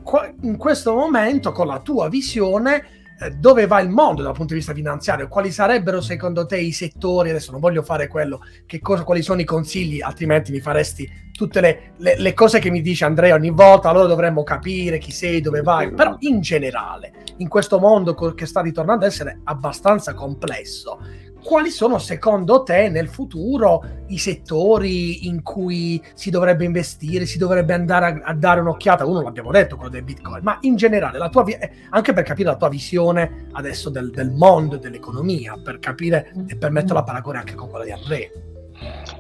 in 0.43 0.59
questo 0.59 0.95
momento, 0.95 1.51
con 1.51 1.67
la 1.67 1.79
tua 1.79 2.11
visione, 2.11 2.77
eh, 2.77 3.08
dove 3.37 3.67
va 3.67 3.81
il 3.81 3.89
mondo 3.89 4.23
dal 4.23 4.33
punto 4.33 4.53
di 4.53 4.61
vista 4.61 4.73
finanziario, 4.73 5.29
quali 5.29 5.51
sarebbero 5.51 6.01
secondo 6.01 6.47
te 6.47 6.59
i 6.59 6.71
settori, 6.71 7.31
adesso 7.31 7.51
non 7.51 7.61
voglio 7.61 7.83
fare 7.83 8.07
quello, 8.07 8.41
cosa, 8.81 9.03
quali 9.03 9.23
sono 9.23 9.41
i 9.41 9.45
consigli, 9.45 10.01
altrimenti 10.01 10.53
mi 10.53 10.61
faresti 10.61 11.27
tutte 11.33 11.61
le, 11.61 11.93
le, 11.99 12.17
le, 12.19 12.35
cose 12.35 12.59
che 12.59 12.71
mi 12.71 12.81
dice 12.81 13.05
Andrea 13.05 13.35
ogni 13.35 13.51
volta, 13.51 13.89
allora 13.89 14.07
dovremmo 14.07 14.43
capire 14.45 14.99
chi 14.99 15.11
sei, 15.11 15.41
dove 15.41 15.63
vai, 15.63 15.93
però 15.93 16.17
in 16.21 16.41
generale, 16.41 17.13
in 17.39 17.49
questo 17.49 17.79
mondo 17.79 18.15
che 18.15 18.47
sta 18.47 18.61
ritornando 18.61 19.05
ad 19.05 19.11
essere 19.11 19.41
abbastanza 19.45 20.15
complesso, 20.15 21.01
quali 21.49 21.71
sono 21.71 21.97
secondo 21.97 22.63
te 22.63 22.91
nel 22.91 23.09
futuro 23.09 23.83
i 24.09 24.19
settori 24.19 25.27
in 25.29 25.43
cui 25.43 25.99
si 26.13 26.29
dovrebbe 26.29 26.67
investire, 26.67 27.25
si 27.25 27.39
dovrebbe 27.39 27.73
andare 27.73 28.21
a, 28.23 28.29
a 28.29 28.35
dare 28.35 28.61
un'occhiata? 28.61 29.07
Uno 29.07 29.23
l'abbiamo 29.23 29.51
detto, 29.51 29.77
quello 29.77 29.91
del 29.91 30.03
Bitcoin, 30.03 30.43
ma 30.43 30.59
in 30.61 30.77
generale, 30.77 31.17
la 31.17 31.31
tua 31.31 31.45
vi- 31.45 31.55
eh, 31.55 31.71
anche 31.89 32.13
per 32.13 32.25
capire 32.25 32.51
la 32.51 32.57
tua 32.57 32.69
visione 32.69 33.47
adesso 33.53 33.89
del, 33.89 34.11
del 34.11 34.31
mondo 34.31 34.77
dell'economia, 34.77 35.59
per 35.65 35.79
capire 35.79 36.35
e 36.47 36.55
per 36.55 36.71
metterla 36.71 37.01
a 37.01 37.05
paragone 37.05 37.39
anche 37.39 37.55
con 37.55 37.71
quella 37.71 37.87
di 37.87 37.93
Andrea. 37.93 38.29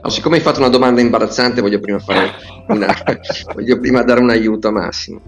No, 0.03 0.11
siccome 0.11 0.37
hai 0.37 0.43
fatto 0.43 0.59
una 0.59 0.69
domanda 0.69 1.01
imbarazzante, 1.01 1.63
voglio 1.63 1.81
prima, 1.81 1.99
una, 2.69 2.95
voglio 3.55 3.79
prima 3.79 4.03
dare 4.03 4.21
un 4.21 4.29
aiuto 4.29 4.69
a 4.69 4.73
Massimo, 4.73 5.23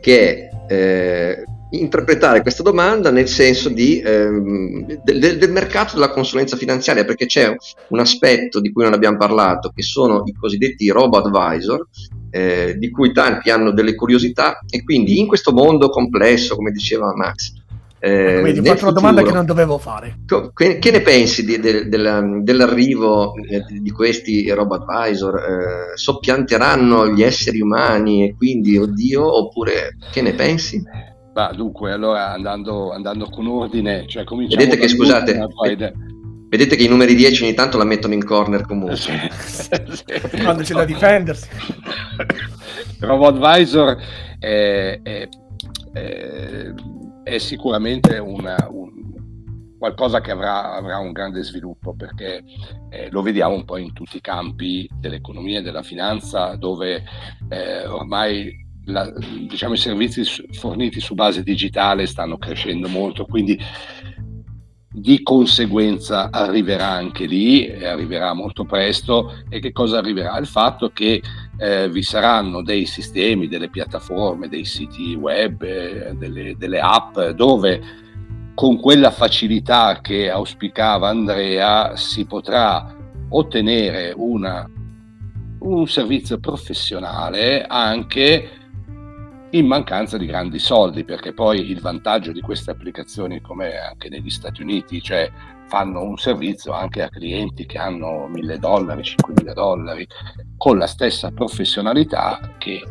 che 0.00 0.48
è, 0.66 0.72
eh, 0.72 1.44
interpretare 1.80 2.42
questa 2.42 2.62
domanda 2.62 3.10
nel 3.10 3.28
senso 3.28 3.68
di, 3.68 4.00
ehm, 4.00 5.02
del, 5.02 5.38
del, 5.38 5.50
mercato 5.50 5.94
della 5.94 6.10
consulenza 6.10 6.56
finanziaria, 6.56 7.04
perché 7.04 7.26
c'è 7.26 7.54
un 7.88 7.98
aspetto 7.98 8.60
di 8.60 8.72
cui 8.72 8.84
non 8.84 8.92
abbiamo 8.92 9.16
parlato, 9.16 9.72
che 9.74 9.82
sono 9.82 10.22
i 10.24 10.32
cosiddetti 10.32 10.88
robo-advisor, 10.88 11.86
eh, 12.30 12.74
di 12.76 12.90
cui 12.90 13.12
tanti 13.12 13.50
hanno 13.50 13.72
delle 13.72 13.94
curiosità 13.94 14.58
e 14.68 14.82
quindi 14.82 15.18
in 15.18 15.26
questo 15.26 15.52
mondo 15.52 15.88
complesso, 15.88 16.56
come 16.56 16.70
diceva 16.70 17.14
Max, 17.14 17.52
eh, 17.98 18.40
Vedi, 18.42 18.64
faccio 18.64 18.84
una 18.84 18.92
domanda 18.92 19.22
che 19.22 19.32
non 19.32 19.46
dovevo 19.46 19.78
fare. 19.78 20.18
Che, 20.54 20.78
che 20.78 20.90
ne 20.90 21.00
pensi 21.00 21.44
di, 21.44 21.58
de, 21.58 21.88
de, 21.88 22.42
dell'arrivo 22.42 23.34
eh, 23.34 23.64
di 23.80 23.90
questi 23.90 24.48
robot 24.50 24.84
advisor? 24.86 25.34
Eh, 25.36 25.96
soppianteranno 25.96 27.08
gli 27.08 27.22
esseri 27.22 27.60
umani 27.60 28.24
e 28.24 28.34
quindi, 28.36 28.76
oddio, 28.76 29.38
oppure 29.38 29.96
che 30.12 30.22
ne 30.22 30.34
pensi? 30.34 30.80
Bah, 31.36 31.52
dunque, 31.54 31.92
allora 31.92 32.32
andando, 32.32 32.92
andando 32.92 33.28
con 33.28 33.46
ordine, 33.46 34.06
cioè 34.06 34.24
cominciamo 34.24 34.64
Vedete 34.64 34.80
che, 34.80 34.88
scusate, 34.88 35.46
vedete 36.48 36.76
che 36.76 36.84
i 36.84 36.88
numeri 36.88 37.14
10 37.14 37.42
ogni 37.42 37.52
tanto 37.52 37.76
la 37.76 37.84
mettono 37.84 38.14
in 38.14 38.24
corner 38.24 38.62
comunque. 38.62 38.96
Sì, 38.96 39.12
sì. 39.44 39.68
Quando 40.42 40.62
c'è 40.62 40.72
da 40.72 40.86
difendersi. 40.86 41.46
Robot 43.00 43.34
Advisor 43.34 43.98
è, 44.38 44.98
è, 45.02 45.28
è 45.92 46.72
è 47.22 47.38
sicuramente 47.38 48.16
una, 48.16 48.56
un, 48.70 48.92
qualcosa 49.76 50.22
che 50.22 50.30
avrà, 50.30 50.72
avrà, 50.74 50.98
un 50.98 51.12
grande 51.12 51.42
sviluppo 51.42 51.94
perché 51.94 52.44
eh, 52.88 53.10
lo 53.10 53.20
vediamo 53.20 53.56
un 53.56 53.66
po' 53.66 53.76
in 53.76 53.92
tutti 53.92 54.16
i 54.16 54.22
campi 54.22 54.88
dell'economia 54.98 55.58
e 55.58 55.62
della 55.62 55.82
finanza 55.82 56.54
dove 56.54 57.02
eh, 57.50 57.86
ormai 57.86 58.64
la, 58.86 59.12
diciamo, 59.46 59.74
i 59.74 59.78
servizi 59.78 60.22
forniti 60.52 61.00
su 61.00 61.14
base 61.14 61.42
digitale 61.42 62.06
stanno 62.06 62.38
crescendo 62.38 62.88
molto, 62.88 63.24
quindi 63.24 63.58
di 64.88 65.22
conseguenza 65.22 66.30
arriverà 66.30 66.88
anche 66.88 67.26
lì, 67.26 67.66
e 67.66 67.86
arriverà 67.86 68.32
molto 68.32 68.64
presto. 68.64 69.42
E 69.48 69.60
che 69.60 69.72
cosa 69.72 69.98
arriverà? 69.98 70.38
Il 70.38 70.46
fatto 70.46 70.88
che 70.88 71.22
eh, 71.58 71.88
vi 71.90 72.02
saranno 72.02 72.62
dei 72.62 72.86
sistemi, 72.86 73.48
delle 73.48 73.68
piattaforme, 73.68 74.48
dei 74.48 74.64
siti 74.64 75.14
web, 75.14 75.62
eh, 75.62 76.14
delle, 76.16 76.56
delle 76.56 76.80
app 76.80 77.18
dove 77.18 78.04
con 78.54 78.80
quella 78.80 79.10
facilità 79.10 80.00
che 80.00 80.30
auspicava 80.30 81.10
Andrea 81.10 81.94
si 81.94 82.24
potrà 82.24 82.96
ottenere 83.28 84.14
una, 84.16 84.66
un 85.58 85.86
servizio 85.86 86.38
professionale 86.38 87.66
anche 87.66 88.65
in 89.58 89.66
mancanza 89.66 90.16
di 90.16 90.26
grandi 90.26 90.58
soldi, 90.58 91.04
perché 91.04 91.32
poi 91.32 91.70
il 91.70 91.80
vantaggio 91.80 92.32
di 92.32 92.40
queste 92.40 92.70
applicazioni, 92.70 93.40
come 93.40 93.76
anche 93.76 94.08
negli 94.08 94.30
Stati 94.30 94.62
Uniti, 94.62 95.02
cioè 95.02 95.30
fanno 95.66 96.02
un 96.02 96.16
servizio 96.16 96.72
anche 96.72 97.02
a 97.02 97.08
clienti 97.08 97.66
che 97.66 97.78
hanno 97.78 98.28
1000 98.28 98.58
dollari, 98.58 99.02
5000 99.02 99.52
dollari, 99.52 100.06
con 100.56 100.78
la 100.78 100.86
stessa 100.86 101.30
professionalità 101.30 102.54
che 102.58 102.82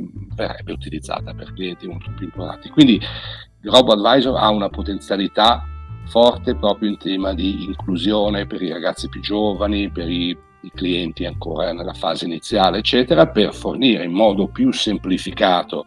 mm, 0.00 0.06
verrebbe 0.34 0.72
utilizzata 0.72 1.34
per 1.34 1.52
clienti 1.52 1.86
molto 1.86 2.10
più 2.16 2.24
importanti. 2.24 2.70
Quindi 2.70 2.94
il 2.94 3.70
RoboAdvisor 3.70 4.36
ha 4.36 4.48
una 4.50 4.68
potenzialità 4.68 5.64
forte 6.06 6.54
proprio 6.54 6.88
in 6.88 6.96
tema 6.96 7.34
di 7.34 7.64
inclusione 7.64 8.46
per 8.46 8.62
i 8.62 8.72
ragazzi 8.72 9.08
più 9.08 9.20
giovani, 9.20 9.90
per 9.90 10.08
i 10.08 10.36
i 10.62 10.70
clienti 10.74 11.24
ancora 11.24 11.72
nella 11.72 11.94
fase 11.94 12.24
iniziale, 12.24 12.78
eccetera, 12.78 13.28
per 13.28 13.54
fornire 13.54 14.04
in 14.04 14.12
modo 14.12 14.48
più 14.48 14.72
semplificato 14.72 15.86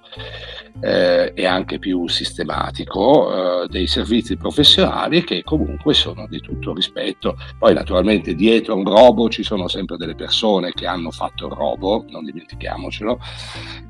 eh, 0.79 1.31
e 1.35 1.45
anche 1.45 1.79
più 1.79 2.07
sistematico 2.07 3.63
eh, 3.63 3.67
dei 3.67 3.87
servizi 3.87 4.37
professionali 4.37 5.23
che 5.23 5.43
comunque 5.43 5.93
sono 5.93 6.27
di 6.27 6.39
tutto 6.39 6.73
rispetto. 6.73 7.37
Poi 7.57 7.73
naturalmente 7.73 8.33
dietro 8.33 8.73
a 8.73 8.77
un 8.77 8.85
robot 8.85 9.31
ci 9.31 9.43
sono 9.43 9.67
sempre 9.67 9.97
delle 9.97 10.15
persone 10.15 10.71
che 10.71 10.87
hanno 10.87 11.11
fatto 11.11 11.47
il 11.47 11.53
robot, 11.53 12.09
non 12.09 12.23
dimentichiamocelo, 12.23 13.19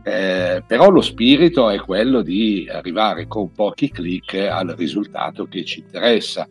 eh, 0.04 0.63
però 0.65 0.89
lo 0.89 1.02
spirito 1.02 1.70
è 1.70 1.80
quello 1.80 2.22
di 2.22 2.67
arrivare 2.72 3.28
con 3.28 3.52
pochi 3.52 3.91
clic 3.91 4.34
al 4.34 4.74
risultato 4.78 5.46
che 5.46 5.63
ci 5.63 5.80
interessa 5.80 6.48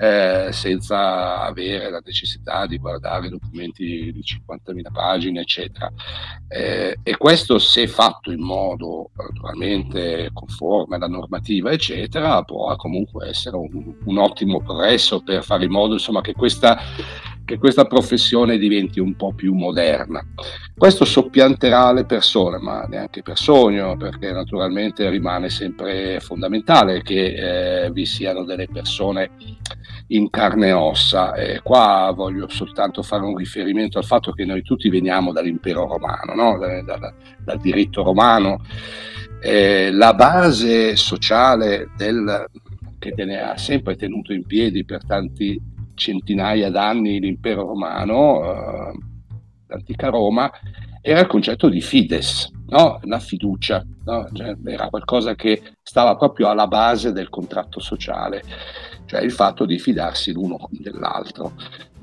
eh, 0.00 0.48
senza 0.50 1.42
avere 1.42 1.90
la 1.90 2.00
necessità 2.02 2.66
di 2.66 2.78
guardare 2.78 3.28
documenti 3.28 4.10
di 4.10 4.20
50.000 4.20 4.90
pagine, 4.90 5.40
eccetera. 5.40 5.92
Eh, 6.48 6.98
e 7.02 7.16
questo, 7.18 7.58
se 7.58 7.86
fatto 7.86 8.30
in 8.30 8.40
modo 8.40 9.10
naturalmente 9.14 10.30
conforme 10.32 10.96
alla 10.96 11.06
normativa, 11.06 11.70
eccetera, 11.70 12.42
può 12.44 12.74
comunque 12.76 13.28
essere 13.28 13.56
un, 13.56 13.94
un 14.02 14.18
ottimo 14.18 14.62
progresso 14.62 15.20
per 15.22 15.44
fare 15.44 15.66
in 15.66 15.70
modo 15.70 15.92
insomma, 15.92 16.22
che 16.22 16.32
questa 16.32 16.78
che 17.50 17.58
questa 17.58 17.86
professione 17.86 18.58
diventi 18.58 19.00
un 19.00 19.16
po' 19.16 19.32
più 19.32 19.54
moderna. 19.54 20.24
Questo 20.76 21.04
soppianterà 21.04 21.92
le 21.92 22.04
persone, 22.04 22.58
ma 22.58 22.82
neanche 22.82 23.22
per 23.22 23.36
sogno, 23.36 23.96
perché 23.96 24.30
naturalmente 24.30 25.10
rimane 25.10 25.50
sempre 25.50 26.20
fondamentale 26.20 27.02
che 27.02 27.86
eh, 27.86 27.90
vi 27.90 28.06
siano 28.06 28.44
delle 28.44 28.68
persone 28.68 29.32
in 30.08 30.30
carne 30.30 30.68
e 30.68 30.72
ossa. 30.72 31.34
E 31.34 31.60
qua 31.60 32.12
voglio 32.14 32.48
soltanto 32.48 33.02
fare 33.02 33.24
un 33.24 33.36
riferimento 33.36 33.98
al 33.98 34.04
fatto 34.04 34.30
che 34.30 34.44
noi 34.44 34.62
tutti 34.62 34.88
veniamo 34.88 35.32
dall'impero 35.32 35.88
romano, 35.88 36.34
no? 36.36 36.56
da, 36.56 36.82
da, 36.82 37.12
dal 37.42 37.58
diritto 37.58 38.04
romano. 38.04 38.62
Eh, 39.42 39.90
la 39.90 40.14
base 40.14 40.94
sociale 40.94 41.90
del, 41.96 42.46
che 43.00 43.12
ne 43.24 43.40
ha 43.40 43.56
sempre 43.56 43.96
tenuto 43.96 44.32
in 44.32 44.46
piedi 44.46 44.84
per 44.84 45.04
tanti 45.04 45.60
centinaia 46.00 46.70
d'anni 46.70 47.20
l'impero 47.20 47.66
romano, 47.66 48.42
eh, 48.42 48.98
l'antica 49.66 50.08
Roma, 50.08 50.50
era 51.02 51.20
il 51.20 51.26
concetto 51.26 51.68
di 51.68 51.80
fides, 51.80 52.50
no? 52.68 52.98
la 53.04 53.18
fiducia, 53.20 53.84
no? 54.04 54.26
cioè, 54.32 54.56
era 54.64 54.88
qualcosa 54.88 55.34
che 55.34 55.62
stava 55.82 56.16
proprio 56.16 56.48
alla 56.48 56.66
base 56.66 57.12
del 57.12 57.28
contratto 57.28 57.80
sociale, 57.80 58.42
cioè 59.04 59.20
il 59.20 59.30
fatto 59.30 59.66
di 59.66 59.78
fidarsi 59.78 60.32
l'uno 60.32 60.68
dell'altro. 60.70 61.52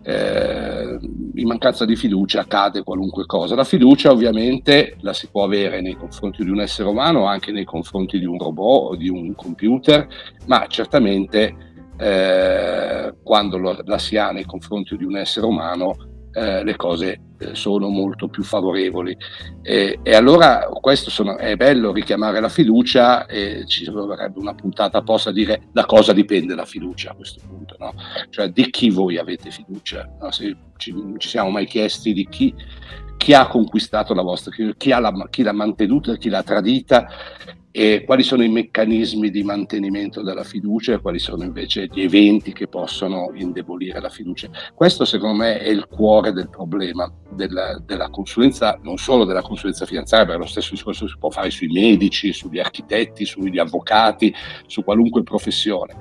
Eh, 0.04 0.98
in 1.34 1.48
mancanza 1.48 1.84
di 1.84 1.98
fiducia 1.98 2.40
accade 2.40 2.82
qualunque 2.82 3.26
cosa. 3.26 3.56
La 3.56 3.66
fiducia 3.66 4.10
ovviamente 4.10 4.96
la 5.02 5.12
si 5.12 5.28
può 5.28 5.44
avere 5.44 5.82
nei 5.82 5.96
confronti 5.96 6.46
di 6.46 6.50
un 6.50 6.62
essere 6.62 6.88
umano, 6.88 7.26
anche 7.26 7.52
nei 7.52 7.66
confronti 7.66 8.18
di 8.18 8.26
un 8.26 8.38
robot 8.38 8.92
o 8.92 8.96
di 8.96 9.10
un 9.10 9.36
computer, 9.36 10.08
ma 10.46 10.66
certamente 10.68 11.67
eh, 11.98 13.14
quando 13.24 13.58
lo, 13.58 13.78
la 13.84 13.98
si 13.98 14.18
ha 14.18 14.32
nei 14.32 14.46
confronti 14.46 14.96
di 14.98 15.04
un 15.04 15.18
essere 15.18 15.46
umano 15.46 15.96
eh, 16.38 16.64
le 16.64 16.76
cose 16.76 17.22
eh, 17.40 17.56
sono 17.56 17.88
molto 17.88 18.28
più 18.28 18.44
favorevoli. 18.44 19.18
E, 19.64 20.00
e 20.04 20.16
allora 20.16 20.68
questo 20.70 21.10
sono, 21.10 21.36
è 21.38 21.56
bello 21.56 21.92
richiamare 21.92 22.40
la 22.40 22.50
fiducia 22.50 23.26
e 23.26 23.66
ci 23.66 23.90
vorrebbe 23.90 24.38
una 24.38 24.54
puntata 24.54 25.00
apposta 25.00 25.32
a 25.32 25.34
dire 25.34 25.64
da 25.72 25.86
cosa 25.86 26.14
dipende 26.14 26.54
la 26.54 26.66
fiducia 26.66 27.12
a 27.12 27.16
questo 27.16 27.42
punto, 27.48 27.76
no? 27.80 27.94
cioè 28.30 28.50
di 28.50 28.70
chi 28.70 28.92
voi 28.92 29.18
avete 29.18 29.50
fiducia. 29.50 30.08
No? 30.22 30.30
Se 30.30 30.56
ci, 30.78 30.94
ci 31.18 31.28
siamo 31.28 31.50
mai 31.50 31.66
chiesti 31.66 32.14
di 32.14 32.28
chi, 32.28 32.54
chi 33.18 33.34
ha 33.34 33.48
conquistato 33.48 34.14
la 34.14 34.22
vostra 34.22 34.52
fiducia, 34.52 34.76
chi, 34.78 34.94
chi 35.32 35.42
l'ha 35.42 35.54
mantenuta, 35.54 36.18
chi 36.18 36.30
l'ha 36.30 36.44
tradita 36.44 37.08
e 37.78 38.06
quali 38.06 38.24
sono 38.24 38.42
i 38.44 38.50
meccanismi 38.50 39.30
di 39.30 39.44
mantenimento 39.44 40.24
della 40.24 40.44
fiducia 40.44 40.94
e 40.94 41.00
quali 41.00 41.20
sono 41.20 41.44
invece 41.44 41.88
gli 41.92 42.02
eventi 42.02 42.52
che 42.52 42.68
possono 42.68 43.30
indebolire 43.36 44.02
la 44.02 44.10
fiducia. 44.10 44.50
Questo 44.74 45.06
secondo 45.06 45.44
me 45.44 45.60
è 45.60 45.70
il 45.70 45.86
cuore 45.86 46.32
del 46.32 46.50
problema 46.50 47.08
della, 47.30 47.80
della 47.86 48.10
consulenza, 48.10 48.80
non 48.82 48.98
solo 48.98 49.26
della 49.26 49.44
consulenza 49.44 49.86
finanziaria, 49.86 50.26
perché 50.26 50.42
lo 50.42 50.48
stesso 50.48 50.72
discorso 50.72 51.08
si 51.08 51.18
può 51.20 51.30
fare 51.30 51.52
sui 51.52 51.68
medici, 51.68 52.34
sugli 52.34 52.58
architetti, 52.58 53.26
sugli 53.26 53.60
avvocati, 53.60 54.34
su 54.66 54.84
qualunque 54.84 55.22
professione, 55.22 55.98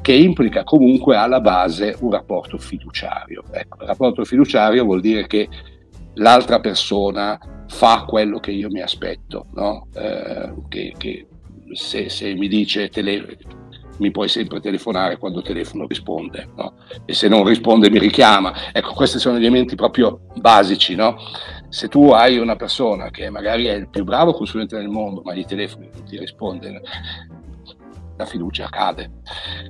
che 0.00 0.14
implica 0.14 0.64
comunque 0.64 1.14
alla 1.14 1.40
base 1.40 1.96
un 2.00 2.10
rapporto 2.10 2.58
fiduciario. 2.58 3.44
Ecco, 3.52 3.82
il 3.82 3.86
rapporto 3.86 4.24
fiduciario 4.24 4.82
vuol 4.82 5.00
dire 5.00 5.28
che 5.28 5.48
l'altra 6.14 6.58
persona 6.58 7.38
fa 7.70 8.04
quello 8.06 8.40
che 8.40 8.50
io 8.50 8.68
mi 8.68 8.80
aspetto, 8.80 9.46
no? 9.54 9.86
eh, 9.94 10.52
che, 10.68 10.92
che 10.98 11.26
se, 11.72 12.08
se, 12.08 12.34
mi 12.34 12.48
dice 12.48 12.88
tele, 12.88 13.38
mi 13.98 14.10
puoi 14.10 14.28
sempre 14.28 14.60
telefonare 14.60 15.18
quando 15.18 15.40
telefono 15.40 15.86
risponde 15.86 16.48
no? 16.56 16.74
e 17.04 17.14
se 17.14 17.28
non 17.28 17.44
risponde 17.44 17.88
mi 17.88 18.00
richiama. 18.00 18.72
Ecco, 18.72 18.92
questi 18.92 19.20
sono 19.20 19.36
elementi 19.36 19.76
proprio 19.76 20.22
basici. 20.34 20.96
No? 20.96 21.16
Se 21.68 21.86
tu 21.86 22.10
hai 22.10 22.38
una 22.38 22.56
persona 22.56 23.10
che 23.10 23.30
magari 23.30 23.66
è 23.66 23.74
il 23.74 23.88
più 23.88 24.02
bravo 24.02 24.32
consulente 24.32 24.76
del 24.76 24.88
mondo 24.88 25.22
ma 25.24 25.32
gli 25.32 25.44
telefoni 25.44 25.88
non 25.92 26.02
ti 26.02 26.18
risponde, 26.18 26.82
la 28.16 28.26
fiducia 28.26 28.68
cade. 28.68 29.12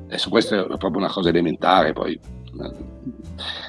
Adesso 0.07 0.31
questa 0.31 0.65
è 0.65 0.67
proprio 0.79 0.97
una 0.97 1.11
cosa 1.11 1.29
elementare, 1.29 1.93
poi 1.93 2.19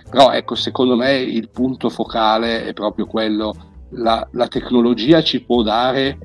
però 0.10 0.32
ecco, 0.32 0.56
secondo 0.56 0.96
me 0.96 1.18
il 1.18 1.50
punto 1.50 1.90
focale 1.90 2.66
è 2.66 2.74
proprio 2.74 3.06
quello 3.06 3.70
la, 3.92 4.28
la 4.32 4.48
tecnologia 4.48 5.22
ci 5.22 5.42
può 5.44 5.62
dare 5.62 6.18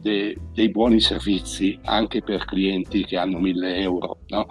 de, 0.00 0.36
dei 0.52 0.70
buoni 0.70 1.00
servizi 1.00 1.78
anche 1.84 2.22
per 2.22 2.44
clienti 2.44 3.04
che 3.04 3.16
hanno 3.16 3.38
1000 3.38 3.76
euro. 3.76 4.18
No? 4.28 4.46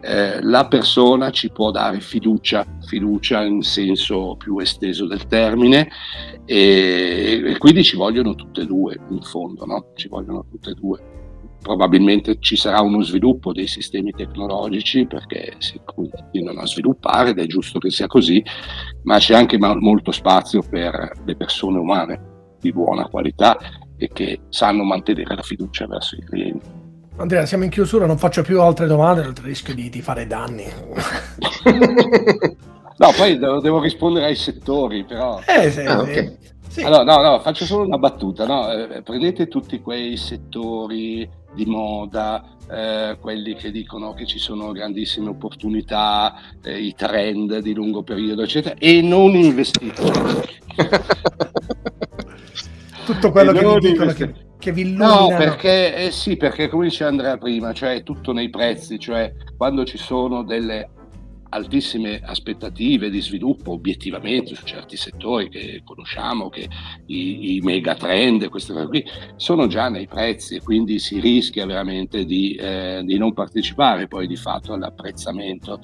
Eh, 0.00 0.40
la 0.42 0.68
persona 0.68 1.30
ci 1.30 1.50
può 1.50 1.72
dare 1.72 2.00
fiducia, 2.00 2.64
fiducia 2.86 3.42
in 3.42 3.62
senso 3.62 4.36
più 4.36 4.58
esteso 4.58 5.06
del 5.06 5.26
termine 5.26 5.88
e, 6.44 7.42
e 7.44 7.58
quindi 7.58 7.82
ci 7.82 7.96
vogliono 7.96 8.36
tutte 8.36 8.60
e 8.60 8.66
due 8.66 8.96
in 9.10 9.22
fondo, 9.22 9.64
no? 9.64 9.92
ci 9.96 10.06
vogliono 10.06 10.46
tutte 10.48 10.70
e 10.70 10.74
due. 10.74 11.17
Probabilmente 11.60 12.38
ci 12.38 12.56
sarà 12.56 12.80
uno 12.80 13.02
sviluppo 13.02 13.52
dei 13.52 13.66
sistemi 13.66 14.12
tecnologici 14.12 15.06
perché 15.06 15.54
si 15.58 15.80
continuano 15.84 16.60
a 16.60 16.66
sviluppare 16.66 17.30
ed 17.30 17.38
è 17.38 17.46
giusto 17.46 17.78
che 17.78 17.90
sia 17.90 18.06
così, 18.06 18.42
ma 19.02 19.18
c'è 19.18 19.34
anche 19.34 19.58
molto 19.58 20.12
spazio 20.12 20.62
per 20.62 21.12
le 21.24 21.36
persone 21.36 21.78
umane 21.78 22.20
di 22.60 22.72
buona 22.72 23.08
qualità 23.08 23.56
e 23.96 24.08
che 24.12 24.40
sanno 24.48 24.84
mantenere 24.84 25.34
la 25.34 25.42
fiducia 25.42 25.86
verso 25.86 26.16
i 26.16 26.24
clienti. 26.24 26.86
Andrea, 27.16 27.44
siamo 27.46 27.64
in 27.64 27.70
chiusura, 27.70 28.06
non 28.06 28.16
faccio 28.16 28.42
più 28.42 28.60
altre 28.60 28.86
domande, 28.86 29.22
il 29.22 29.34
rischio 29.42 29.74
di, 29.74 29.90
di 29.90 30.00
fare 30.00 30.28
danni. 30.28 30.64
no, 32.96 33.12
poi 33.16 33.36
devo, 33.38 33.60
devo, 33.60 33.80
rispondere 33.80 34.26
ai 34.26 34.36
settori, 34.36 35.04
però... 35.04 35.40
Eh, 35.44 35.68
sì, 35.68 35.80
ah, 35.80 35.98
okay. 36.00 36.36
sì. 36.68 36.82
Allora, 36.82 37.02
no, 37.02 37.20
no, 37.20 37.40
faccio 37.40 37.64
solo 37.64 37.84
una 37.84 37.98
battuta. 37.98 38.46
No? 38.46 38.70
Eh, 38.70 39.02
prendete 39.02 39.48
tutti 39.48 39.80
quei 39.80 40.16
settori 40.16 41.28
di 41.58 41.66
moda, 41.66 42.44
eh, 42.70 43.18
quelli 43.20 43.54
che 43.56 43.72
dicono 43.72 44.14
che 44.14 44.24
ci 44.26 44.38
sono 44.38 44.70
grandissime 44.70 45.30
opportunità, 45.30 46.34
eh, 46.62 46.78
i 46.78 46.94
trend 46.94 47.58
di 47.58 47.74
lungo 47.74 48.04
periodo, 48.04 48.42
eccetera, 48.42 48.76
e 48.78 49.02
non 49.02 49.34
investite. 49.34 50.02
Tutto 53.04 53.32
quello 53.32 53.52
che 53.52 53.66
vi 53.66 53.90
dicono 53.90 54.12
che 54.12 54.46
che 54.58 54.72
vi 54.72 54.80
illuminano. 54.82 55.30
No, 55.30 55.36
perché 55.36 55.94
eh, 55.94 56.10
sì, 56.10 56.36
perché 56.36 56.68
come 56.68 56.86
dice 56.86 57.04
Andrea 57.04 57.38
prima, 57.38 57.72
cioè 57.72 58.02
tutto 58.02 58.32
nei 58.32 58.50
prezzi, 58.50 58.98
cioè 58.98 59.32
quando 59.56 59.84
ci 59.84 59.96
sono 59.96 60.42
delle 60.42 60.90
altissime 61.50 62.20
aspettative 62.24 63.10
di 63.10 63.20
sviluppo 63.20 63.72
obiettivamente 63.72 64.54
su 64.54 64.64
certi 64.64 64.96
settori 64.96 65.48
che 65.48 65.82
conosciamo, 65.84 66.48
che 66.48 66.68
i, 67.06 67.56
i 67.56 67.60
mega 67.60 67.94
trend, 67.94 68.48
queste 68.48 68.72
cose 68.72 68.86
qui, 68.86 69.04
sono 69.36 69.66
già 69.66 69.88
nei 69.88 70.06
prezzi 70.06 70.56
e 70.56 70.62
quindi 70.62 70.98
si 70.98 71.20
rischia 71.20 71.66
veramente 71.66 72.24
di, 72.24 72.54
eh, 72.54 73.02
di 73.04 73.18
non 73.18 73.32
partecipare 73.32 74.08
poi 74.08 74.26
di 74.26 74.36
fatto 74.36 74.72
all'apprezzamento. 74.72 75.80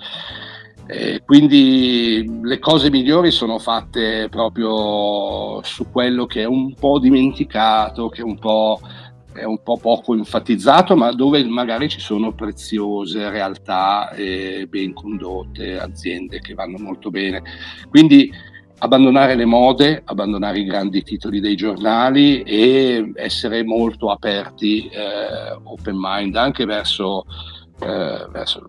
Eh, 0.87 1.23
quindi 1.25 2.41
le 2.43 2.59
cose 2.59 2.91
migliori 2.91 3.31
sono 3.31 3.59
fatte 3.59 4.29
proprio 4.29 5.63
su 5.63 5.91
quello 5.91 6.27
che 6.27 6.43
è 6.43 6.45
un 6.45 6.75
po' 6.75 6.99
dimenticato, 6.99 8.11
che 8.11 8.21
è 8.21 8.25
un 8.25 8.39
po', 8.39 8.81
è 9.35 9.45
un 9.45 9.63
po 9.63 9.77
poco 9.77 10.15
enfatizzato, 10.15 10.97
ma 10.97 11.13
dove 11.13 11.45
magari 11.45 11.89
ci 11.89 12.01
sono 12.01 12.33
preziose 12.33 13.31
realtà 13.31 14.11
e 14.13 14.67
ben 14.69 14.93
condotte, 14.93 15.79
aziende 15.79 16.41
che 16.41 16.55
vanno 16.55 16.79
molto 16.79 17.11
bene. 17.11 17.43
Quindi 17.91 18.31
abbandonare 18.79 19.35
le 19.35 19.45
mode, 19.45 20.03
abbandonare 20.05 20.61
i 20.61 20.65
grandi 20.65 21.03
titoli 21.03 21.41
dei 21.41 21.57
giornali 21.57 22.43
e 22.43 23.13
essere 23.15 23.65
molto 23.65 24.11
aperti, 24.11 24.89
eh, 24.89 25.59
open 25.63 25.97
mind 25.99 26.37
anche 26.37 26.65
verso, 26.65 27.25
eh, 27.81 28.27
verso 28.31 28.67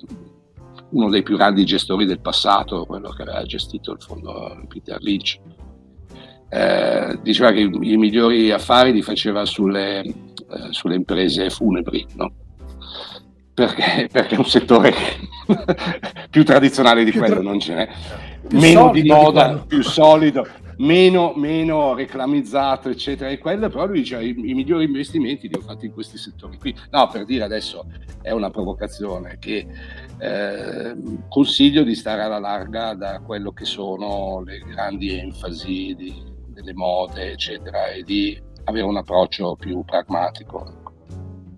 uno 0.91 1.09
dei 1.09 1.23
più 1.23 1.35
grandi 1.35 1.65
gestori 1.65 2.05
del 2.05 2.21
passato, 2.21 2.85
quello 2.85 3.09
che 3.09 3.23
aveva 3.23 3.43
gestito 3.43 3.91
il 3.91 4.01
fondo 4.01 4.63
Peter 4.67 5.01
Lynch. 5.01 5.39
Eh, 6.47 7.19
diceva 7.21 7.51
che 7.51 7.59
i, 7.59 7.97
migliori 7.97 8.51
affari 8.51 8.93
li 8.93 9.01
faceva 9.01 9.45
sulle, 9.45 10.03
eh, 10.55 10.67
sulle 10.71 10.95
imprese 10.95 11.49
funebri, 11.49 12.05
no? 12.15 12.31
perché, 13.55 14.07
perché, 14.11 14.35
è 14.35 14.37
un 14.37 14.45
settore 14.45 14.93
più 16.29 16.43
tradizionale 16.43 17.03
di 17.03 17.11
più 17.11 17.19
quello, 17.19 17.35
tra... 17.35 17.43
non 17.43 17.59
ce 17.59 17.73
n'è. 17.73 17.89
Meno 18.51 18.91
di 18.91 19.03
moda, 19.03 19.53
di 19.53 19.61
più 19.65 19.81
solido, 19.81 20.45
meno, 20.77 21.33
meno 21.35 21.95
reclamizzato, 21.95 22.89
eccetera, 22.89 23.31
e 23.31 23.39
quello, 23.39 23.69
però 23.69 23.87
lui 23.87 23.99
dice 23.99 24.21
i, 24.21 24.29
i, 24.29 24.53
migliori 24.53 24.85
investimenti 24.85 25.47
li 25.47 25.55
ho 25.55 25.61
fatti 25.61 25.87
in 25.87 25.93
questi 25.93 26.17
settori 26.17 26.57
qui. 26.57 26.75
No, 26.91 27.07
per 27.07 27.25
dire 27.25 27.43
adesso 27.43 27.87
è 28.21 28.31
una 28.31 28.51
provocazione 28.51 29.37
che 29.39 29.65
eh, 30.19 30.95
consiglio 31.27 31.83
di 31.83 31.95
stare 31.95 32.21
alla 32.21 32.39
larga 32.39 32.93
da 32.93 33.19
quello 33.19 33.51
che 33.51 33.65
sono 33.65 34.43
le 34.45 34.59
grandi 34.59 35.17
enfasi 35.17 35.95
di, 35.97 36.13
delle 36.47 36.73
mode, 36.73 37.31
eccetera, 37.31 37.87
e 37.87 38.03
di 38.03 38.39
avere 38.65 38.85
un 38.85 38.97
approccio 38.97 39.55
più 39.59 39.83
pragmatico. 39.83 40.83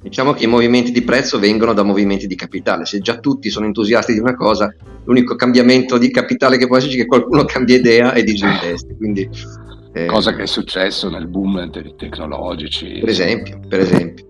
Diciamo 0.01 0.33
che 0.33 0.45
i 0.45 0.47
movimenti 0.47 0.91
di 0.91 1.01
prezzo 1.01 1.39
vengono 1.39 1.73
da 1.73 1.83
movimenti 1.83 2.27
di 2.27 2.35
capitale. 2.35 2.85
Se 2.85 2.99
già 2.99 3.17
tutti 3.17 3.49
sono 3.49 3.65
entusiasti 3.65 4.13
di 4.13 4.19
una 4.19 4.35
cosa, 4.35 4.73
l'unico 5.03 5.35
cambiamento 5.35 5.97
di 5.97 6.11
capitale 6.11 6.57
che 6.57 6.67
può 6.67 6.77
esserci 6.77 6.97
è 6.97 7.01
che 7.01 7.07
qualcuno 7.07 7.43
cambia 7.45 7.75
idea 7.75 8.13
e 8.13 8.23
disinveste. 8.23 8.95
Quindi, 8.95 9.29
eh, 9.93 10.05
cosa 10.05 10.33
che 10.33 10.43
è 10.43 10.47
successo 10.47 11.09
nel 11.09 11.27
boom 11.27 11.69
tecnologici. 11.97 12.99
Per 12.99 13.09
esempio, 13.09 13.59
per 13.67 13.79
esempio. 13.79 14.29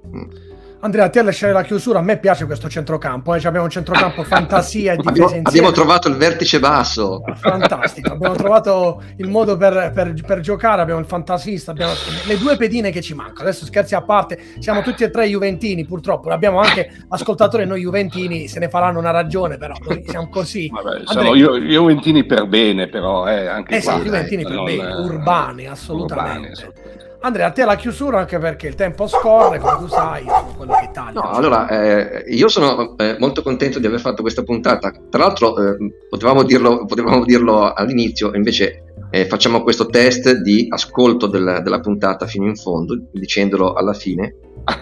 Andrea, 0.80 1.05
a 1.05 1.09
te 1.09 1.23
lasciare 1.23 1.53
la 1.53 1.63
chiusura, 1.63 1.99
a 1.99 2.01
me 2.03 2.19
piace 2.19 2.45
questo 2.45 2.69
centrocampo, 2.69 3.34
eh? 3.34 3.38
abbiamo 3.38 3.63
un 3.63 3.69
centrocampo 3.69 4.21
fantasia 4.25 4.93
e 4.93 4.97
difesa 4.97 5.23
abbiamo, 5.23 5.41
abbiamo 5.47 5.71
trovato 5.71 6.07
il 6.07 6.15
vertice 6.15 6.59
basso. 6.59 7.23
Fantastico, 7.36 8.13
abbiamo 8.13 8.36
trovato 8.36 9.01
il 9.17 9.28
modo 9.28 9.57
per, 9.57 9.91
per, 9.93 10.13
per, 10.23 10.39
giocare, 10.41 10.82
abbiamo 10.84 10.99
il 10.99 11.07
fantasista, 11.07 11.71
abbiamo 11.71 11.93
le 12.28 12.38
due 12.38 12.57
pedine 12.57 12.91
che 12.91 13.01
ci 13.01 13.15
mancano. 13.15 13.49
Adesso 13.49 13.65
scherzi 13.65 13.95
a 13.95 14.03
parte, 14.03 14.39
siamo 14.59 14.84
tutti 14.84 15.03
e 15.03 15.09
tre 15.09 15.28
juventini 15.28 15.84
purtroppo, 15.84 16.30
abbiamo 16.30 16.59
anche 16.59 16.91
ascoltatori 17.07 17.65
noi 17.65 17.82
juventini, 17.82 18.47
se 18.47 18.59
ne 18.59 18.69
faranno 18.69 18.99
una 18.99 19.11
ragione, 19.11 19.57
però 19.57 19.73
noi 19.82 20.03
siamo 20.07 20.30
così. 20.30 20.69
Vabbè, 20.69 21.01
sono 21.05 21.34
io, 21.34 21.57
juventini 21.57 22.23
per 22.23 22.45
bene, 22.45 22.88
però 22.88 23.28
eh, 23.28 23.47
anche 23.47 23.78
eh 23.78 23.82
qua, 23.82 23.93
sì, 23.93 24.01
juventini 24.03 24.43
per 24.43 24.61
bene, 24.61 24.93
urbani, 24.93 25.65
assolutamente. 25.65 26.65
Urbani, 26.67 26.97
Andrea, 27.20 27.47
a 27.47 27.51
te 27.51 27.65
la 27.65 27.76
chiusura 27.76 28.20
anche 28.20 28.38
perché 28.38 28.68
il 28.68 28.76
tempo 28.76 29.07
scorre, 29.07 29.59
come 29.59 29.78
tu 29.80 29.88
sai, 29.88 30.24
sono 30.24 30.53
quello 30.55 30.74
che 30.80 30.89
taglia. 30.93 31.20
No, 31.20 31.32
allora, 31.32 31.68
eh, 31.68 32.24
io 32.30 32.47
sono 32.47 32.95
eh, 32.97 33.15
molto 33.20 33.41
contento 33.41 33.80
di 33.80 33.88
aver 33.88 33.99
fatto 33.99 34.22
questa 34.22 34.43
puntata. 34.43 34.91
Tra 35.09 35.24
l'altro, 35.24 35.57
eh, 35.57 35.78
potevamo, 36.09 36.43
dirlo, 36.43 36.86
potevamo, 36.86 37.26
dirlo, 37.26 37.74
all'inizio, 37.74 38.34
invece 38.36 38.93
eh, 39.09 39.26
facciamo 39.26 39.63
questo 39.63 39.88
test 39.88 40.32
di 40.41 40.68
ascolto 40.70 41.26
del, 41.26 41.61
della 41.63 41.80
puntata 41.80 42.28
fino 42.28 42.45
in 42.45 42.55
fondo, 42.55 42.95
dicendolo 43.11 43.74
alla 43.74 43.93
fine, 43.93 44.36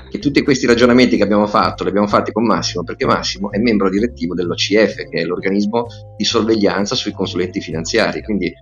che 0.10 0.20
tutti 0.20 0.44
questi 0.44 0.66
ragionamenti 0.66 1.16
che 1.16 1.24
abbiamo 1.24 1.48
fatto 1.48 1.84
li 1.84 1.90
abbiamo 1.90 2.08
fatti 2.08 2.34
con 2.34 2.44
Massimo, 2.44 2.84
perché 2.84 3.06
Massimo 3.06 3.52
è 3.52 3.60
membro 3.60 3.90
direttivo 3.90 4.34
dell'OCF, 4.34 5.08
che 5.10 5.22
è 5.22 5.24
l'organismo 5.24 5.86
di 6.18 6.26
sorveglianza 6.26 6.96
sui 6.96 7.14
consulenti 7.14 7.62
finanziari. 7.62 8.22
Quindi 8.24 8.54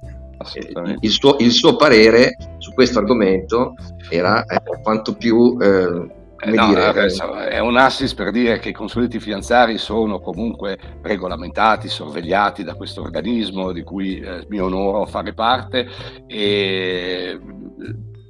il 0.99 1.11
suo, 1.11 1.35
il 1.39 1.51
suo, 1.51 1.75
parere 1.75 2.35
su 2.57 2.73
questo 2.73 2.99
argomento 2.99 3.75
era 4.09 4.43
eh, 4.45 4.61
quanto 4.81 5.15
più 5.15 5.57
eh, 5.59 6.21
eh 6.45 6.51
no, 6.51 6.67
dire, 6.67 6.93
eh, 6.93 7.47
è 7.49 7.59
un 7.59 7.77
assist 7.77 8.15
per 8.15 8.31
dire 8.31 8.59
che 8.59 8.69
i 8.69 8.73
consulenti 8.73 9.19
finanziari 9.19 9.77
sono 9.77 10.19
comunque 10.19 10.77
regolamentati, 11.01 11.87
sorvegliati 11.87 12.63
da 12.63 12.75
questo 12.75 13.01
organismo 13.01 13.71
di 13.71 13.83
cui 13.83 14.19
eh, 14.19 14.45
mi 14.49 14.59
onoro 14.59 15.05
fare 15.05 15.33
parte 15.33 15.87
e 16.27 17.39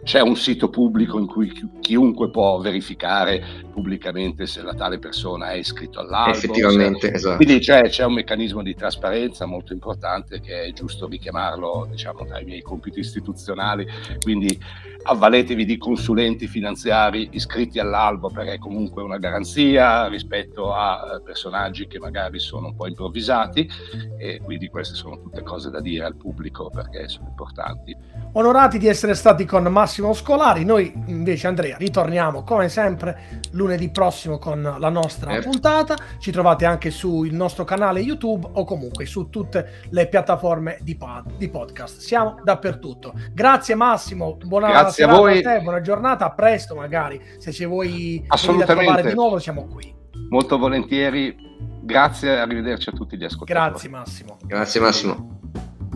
c'è 0.04 0.20
un 0.20 0.36
sito 0.36 0.70
pubblico 0.70 1.18
in 1.18 1.26
cui 1.26 1.52
chiunque 1.80 2.30
può 2.30 2.60
verificare 2.60 3.44
pubblicamente 3.72 4.46
se 4.46 4.62
la 4.62 4.74
tale 4.74 5.00
persona 5.00 5.52
è 5.52 5.56
iscritto 5.56 6.00
all'albo. 6.00 6.32
Effettivamente, 6.32 7.08
se... 7.08 7.14
esatto. 7.14 7.36
Quindi 7.38 7.60
c'è, 7.60 7.84
c'è, 7.90 8.04
un 8.04 8.14
meccanismo 8.14 8.62
di 8.62 8.76
trasparenza 8.76 9.46
molto 9.46 9.74
importante 9.74 10.40
che 10.42 10.64
è 10.64 10.74
giusto 10.74 11.08
richiamarlo 11.08 11.88
diciamo, 11.90 12.26
tra 12.26 12.40
i 12.40 12.46
miei 12.46 12.62
compiti 12.62 13.00
istituzionali. 13.00 13.88
Quindi 14.22 14.60
avvaletevi 15.06 15.66
di 15.66 15.78
consulenti 15.78 16.48
finanziari 16.48 17.30
iscritti 17.32 17.80
all'albo 17.80 18.30
perché 18.30 18.54
è 18.54 18.58
comunque 18.58 19.04
una 19.04 19.18
garanzia 19.18 20.08
rispetto 20.08 20.74
a 20.74 21.16
eh, 21.16 21.22
personaggi 21.22 21.88
che 21.88 22.00
magari 22.00 22.40
sono 22.40 22.68
un 22.68 22.76
po' 22.76 22.88
improvvisati 22.88 23.70
e 24.18 24.40
quindi 24.42 24.70
queste 24.70 24.96
sono 24.96 25.20
tutte 25.20 25.44
cose 25.44 25.70
da 25.70 25.82
dire 25.82 26.06
al 26.06 26.16
pubblico 26.16 26.70
perché 26.70 27.08
sono 27.10 27.28
importanti. 27.28 27.96
Onorati 28.36 28.80
di 28.80 28.88
essere 28.88 29.14
stati 29.14 29.46
con 29.46 29.62
Massimo 29.66 30.12
Scolari, 30.12 30.66
noi 30.66 30.92
invece 31.06 31.46
Andrea 31.46 31.78
ritorniamo 31.78 32.44
come 32.44 32.68
sempre 32.68 33.42
lunedì 33.52 33.92
prossimo 33.92 34.40
con 34.40 34.76
la 34.80 34.90
nostra 34.90 35.36
eh. 35.36 35.42
puntata, 35.42 35.96
ci 36.18 36.32
trovate 36.32 36.66
anche 36.66 36.90
sul 36.90 37.32
nostro 37.32 37.64
canale 37.64 38.00
YouTube 38.00 38.48
o 38.54 38.66
comunque 38.66 39.06
su 39.06 39.30
tutte 39.30 39.82
le 39.92 40.08
piattaforme 40.08 40.80
di, 40.82 40.96
pod- 40.96 41.38
di 41.38 41.48
podcast, 41.48 42.00
siamo 42.00 42.40
dappertutto. 42.44 43.14
Grazie 43.32 43.76
Massimo, 43.76 44.36
buona 44.44 44.70
Grazie 44.70 45.04
a 45.04 45.16
voi. 45.16 45.38
A 45.44 45.54
te, 45.54 45.62
buona 45.62 45.82
giornata, 45.82 46.26
a 46.26 46.32
presto 46.32 46.74
magari, 46.74 47.22
se 47.38 47.52
ci 47.52 47.68
vuoi 47.68 48.24
Assolutamente. 48.30 49.10
di 49.10 49.14
nuovo 49.14 49.38
siamo 49.38 49.68
qui. 49.68 49.94
Molto 50.30 50.58
volentieri, 50.58 51.36
grazie, 51.82 52.40
arrivederci 52.40 52.90
a 52.90 52.94
tutti 52.94 53.16
gli 53.16 53.26
ascoltatori. 53.26 53.70
Grazie 53.70 53.90
Massimo. 53.90 54.38
Grazie 54.44 54.82
Massimo, 54.82 55.40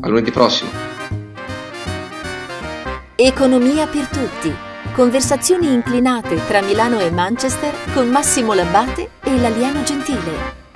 a 0.02 0.08
lunedì 0.08 0.30
prossimo. 0.30 1.27
Economia 3.20 3.88
per 3.88 4.06
tutti 4.10 4.54
Conversazioni 4.94 5.74
inclinate 5.74 6.40
tra 6.46 6.62
Milano 6.62 7.00
e 7.00 7.10
Manchester 7.10 7.74
con 7.92 8.10
Massimo 8.10 8.54
Labbate 8.54 9.10
e 9.24 9.40
l'alieno 9.40 9.82
gentile. 9.82 10.67